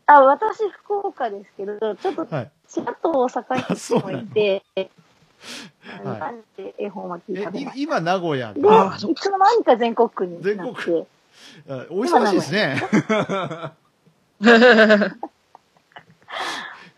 [0.05, 2.51] あ、私、福岡ですけど、ちょっと、はい。
[2.69, 4.89] ちらっと大阪にもいて、はい。
[6.19, 7.71] マジで絵本は聞いえたまい。
[7.75, 8.63] 今、名古屋で、い
[9.15, 11.07] つの間にか全国区にな全国って、
[11.69, 12.81] あお忙しいですね。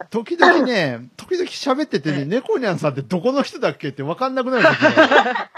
[0.09, 5.49] 時々ね、時々喋っててね、猫ニャンさんってどこの人だっけって分かんなくなる時が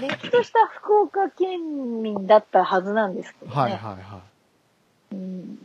[0.00, 3.56] れっきとした福岡県民だったはずなんですけどね。
[3.56, 4.20] はいはいは
[5.12, 5.58] うん。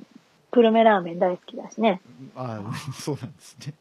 [0.54, 1.99] 久留米ラーメン大好きだしね。
[2.06, 2.30] い。
[2.36, 2.62] あ
[2.93, 3.74] そうなんですね。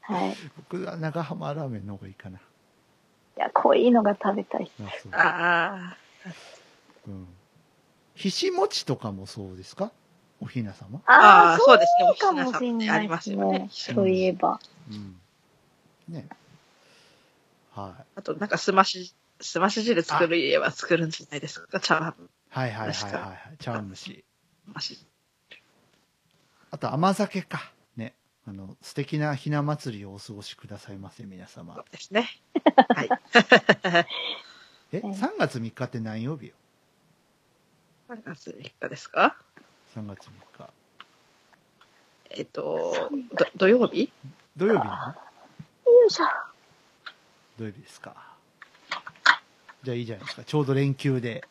[0.00, 0.32] はい。
[0.32, 2.40] い僕は長浜ラーメンの方がいいかな。
[3.36, 4.70] や、濃いのが食べたい。
[5.12, 5.96] ああ
[7.06, 7.28] うん。
[8.16, 9.92] ひし餅とかもそうですか？
[10.40, 11.00] おひな様？
[11.06, 11.12] あ。
[11.12, 12.14] あああ、あ、そうですね。
[12.18, 13.68] かもしれないありますよね。
[13.70, 14.58] そういえば。
[14.90, 15.20] うん。
[16.08, 16.26] ね。
[17.72, 18.04] はい。
[18.16, 21.78] あと、なんかすまし、すまし汁作る家は作るんじゃないですか？
[21.78, 22.30] チャーハン。
[22.50, 23.56] はいはいはいはい。
[23.58, 24.24] 茶碗蒸し。
[24.66, 24.98] まし
[26.70, 27.72] あと甘酒か。
[27.96, 28.14] ね。
[28.46, 31.84] あの、素敵なひな祭りをお過ごしくださいませ、皆様そう。
[31.90, 32.28] ですね。
[32.94, 33.08] はい。
[34.92, 36.54] え、うん3月3日って何曜日よ
[38.08, 39.36] ？3月3日ですか
[39.94, 40.30] ?3 月3
[40.66, 40.70] 日。
[42.30, 44.12] えっと、ど土曜日？
[44.56, 46.24] 土曜日よいしょ。
[47.58, 48.14] 土曜日ですか。
[49.82, 50.44] じゃあいいじゃないですか。
[50.44, 51.46] ちょうど連休で。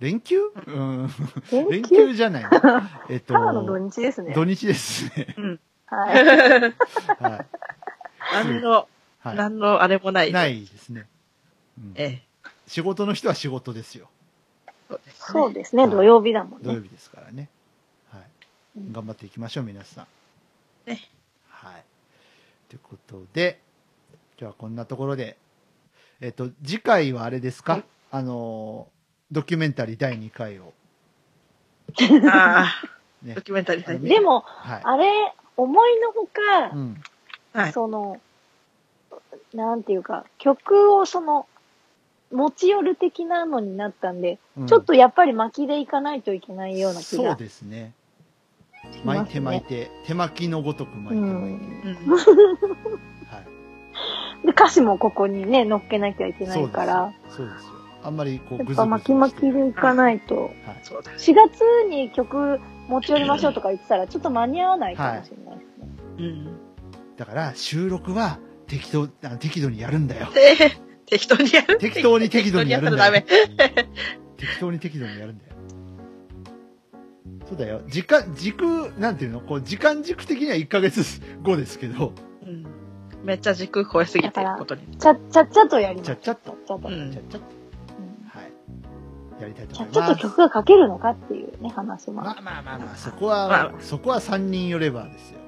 [0.00, 0.40] 連休？
[0.66, 1.10] うん。
[1.52, 2.44] 連連休休じゃない。
[3.10, 4.32] えっと、土日ですね。
[4.34, 5.58] 土日ですね。
[5.86, 6.24] はい。
[7.20, 7.46] はい。
[8.32, 8.88] 何の、
[9.18, 9.36] はい。
[9.36, 10.32] 何のあれもない。
[10.32, 11.06] ないですね。
[11.78, 12.50] うんええ。
[12.66, 14.08] 仕事の人は仕事ですよ。
[15.12, 15.86] そうですね。
[15.86, 16.64] 土曜日だもんね。
[16.64, 17.48] 土曜日ですからね。
[18.10, 18.22] はい。
[18.78, 20.06] うん頑張っていきましょう、皆さん。
[20.90, 21.00] ね。
[21.48, 21.84] はい。
[22.68, 23.60] ということで、
[24.38, 25.36] 今日はこんなところで、
[26.20, 28.99] えっ、と、次回はあれですか、はいあのー、
[29.32, 30.72] ドキュメンタリー第2回を。
[32.30, 33.42] ああ、ねド。
[33.42, 34.80] キュメンタリーでも、はい。
[34.82, 37.02] あれ、思いのほかう、ん。
[37.52, 37.72] はい。
[37.72, 38.20] その、
[39.54, 41.46] なんていうか、曲をその、
[42.32, 47.34] 持ち寄る的なのになったんで、うんちょっとやっぱり巻きでいかないといけないような気そうが。
[47.34, 47.92] ですね。
[48.82, 51.66] しますね巻いて巻いて、手巻きのごとく巻いて巻いて。
[54.46, 57.12] で、歌詞もここにね、乗っけなきゃいけないから、よ。
[57.28, 57.79] そうですよ。
[58.02, 60.54] あんまりこう、やぐずぐずっぱ巻き巻きでいかないと、はい。
[60.82, 61.12] そうだ。
[61.12, 65.88] 4月に曲持ち寄りましょうとか言ってたら、ちょっと間に合わないかもしれないですね。
[66.18, 66.56] うん。
[67.16, 70.28] だから、収録は適当、あ適度にやるんだよ。
[70.32, 70.56] で、
[71.06, 73.22] 適当にやる適当に適度にやるんだよ。
[73.22, 73.58] 適当に
[74.36, 75.50] 適当に適度にやるんだよ。
[77.48, 77.82] そうだよ。
[77.88, 79.40] 時間、軸、なんていうの？
[79.40, 81.02] こう、時間軸的には1ヶ月
[81.42, 82.12] 後ですけど。
[83.24, 84.82] めっちゃ軸超えすぎてることに。
[84.96, 86.06] ちゃっちゃっちゃとやります。
[86.06, 86.56] ちゃっちゃっと。
[86.66, 87.59] ちゃっちゃっと。
[89.42, 89.98] やりたいと思います。
[90.00, 95.40] っちゃと曲が書けるのかっていうね、話もまあまあまあまあ、そこは、まあそこは3人よればですよ。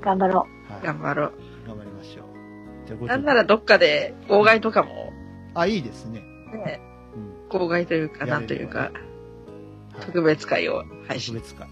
[0.00, 0.86] 頑張ろはい。
[0.86, 1.32] 頑張ろう。
[1.66, 3.06] 頑張りましょう。
[3.06, 5.12] なんならどっかで、妨害とかも、
[5.54, 6.20] あ、いいですね。
[6.52, 6.80] ね、
[7.50, 7.60] うん。
[7.60, 8.90] 妨害というか、なんというか、はい
[10.00, 11.34] 特別会を配信。
[11.34, 11.68] 特別会。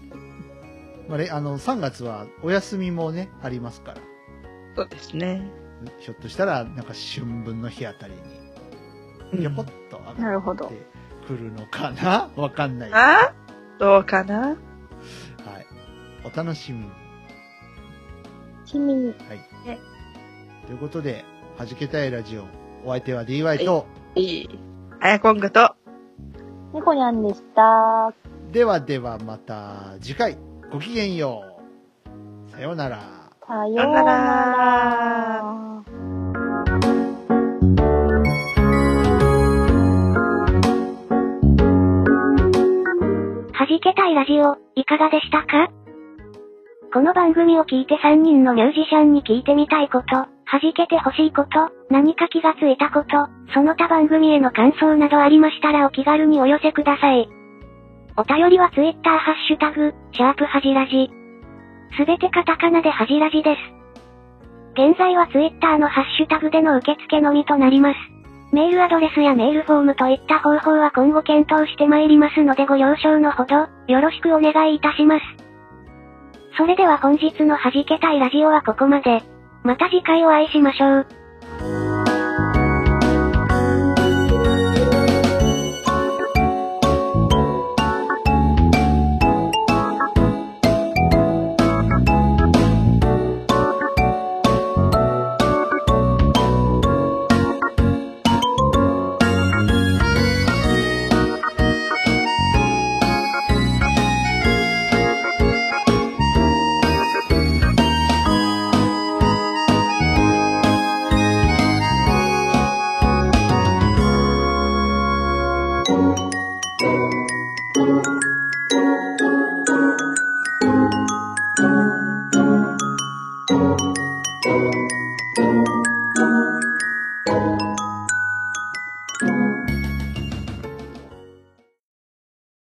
[1.07, 3.97] まあね、あの、3月はお休みもね、ありますから。
[4.75, 5.49] そうですね。
[5.99, 8.13] ひょっとしたら、なんか春分の日あたり
[9.31, 9.99] に、ぴょこっとう。
[10.01, 10.71] 上がっなるほど。
[11.29, 12.29] てくるのかな？
[12.41, 12.91] わかんない。
[12.91, 13.33] はあ？
[13.79, 14.53] どうかな？
[14.53, 14.55] い
[16.25, 16.91] お楽しみに。
[18.65, 19.15] ちなみに、はい。
[20.67, 21.23] ということで、
[21.57, 22.43] はじけたいラジオ、
[22.85, 24.59] お相手は DY と、いい。
[24.99, 25.75] あやこんぐと、
[26.73, 28.13] 猫にゃんでした。
[28.51, 30.37] ではではまた次回、
[30.71, 31.43] ごきげんよ
[32.47, 32.51] う。
[32.51, 32.99] さようなら。
[33.47, 35.68] さようなら。
[43.99, 45.67] たいラジオ、いかがでしたか？
[46.93, 50.27] この番組を聞いて3人のミュージシャンに聞いてみたいこと、は
[50.61, 57.27] じけてほしいこと、何か気がついたこと、その他番組への感想などありましたらお気軽にお寄せください。
[58.15, 61.11] お便りは Twitter ハッシュタグ、シャープはじらじ。
[61.97, 63.59] すべてカタカナではじらじです。
[64.79, 67.97] 現在は Twitter のハッシュタグでの受付のみとなります。
[68.51, 75.23] メールアドレスやメールフォームといった方法は今後検討してまいりますのでご了承のほど、よろしくお願いいたします。
[76.57, 79.21] それでは本日の弾けたいラジオはここまで。
[79.63, 81.78] また次回お会いしましょう。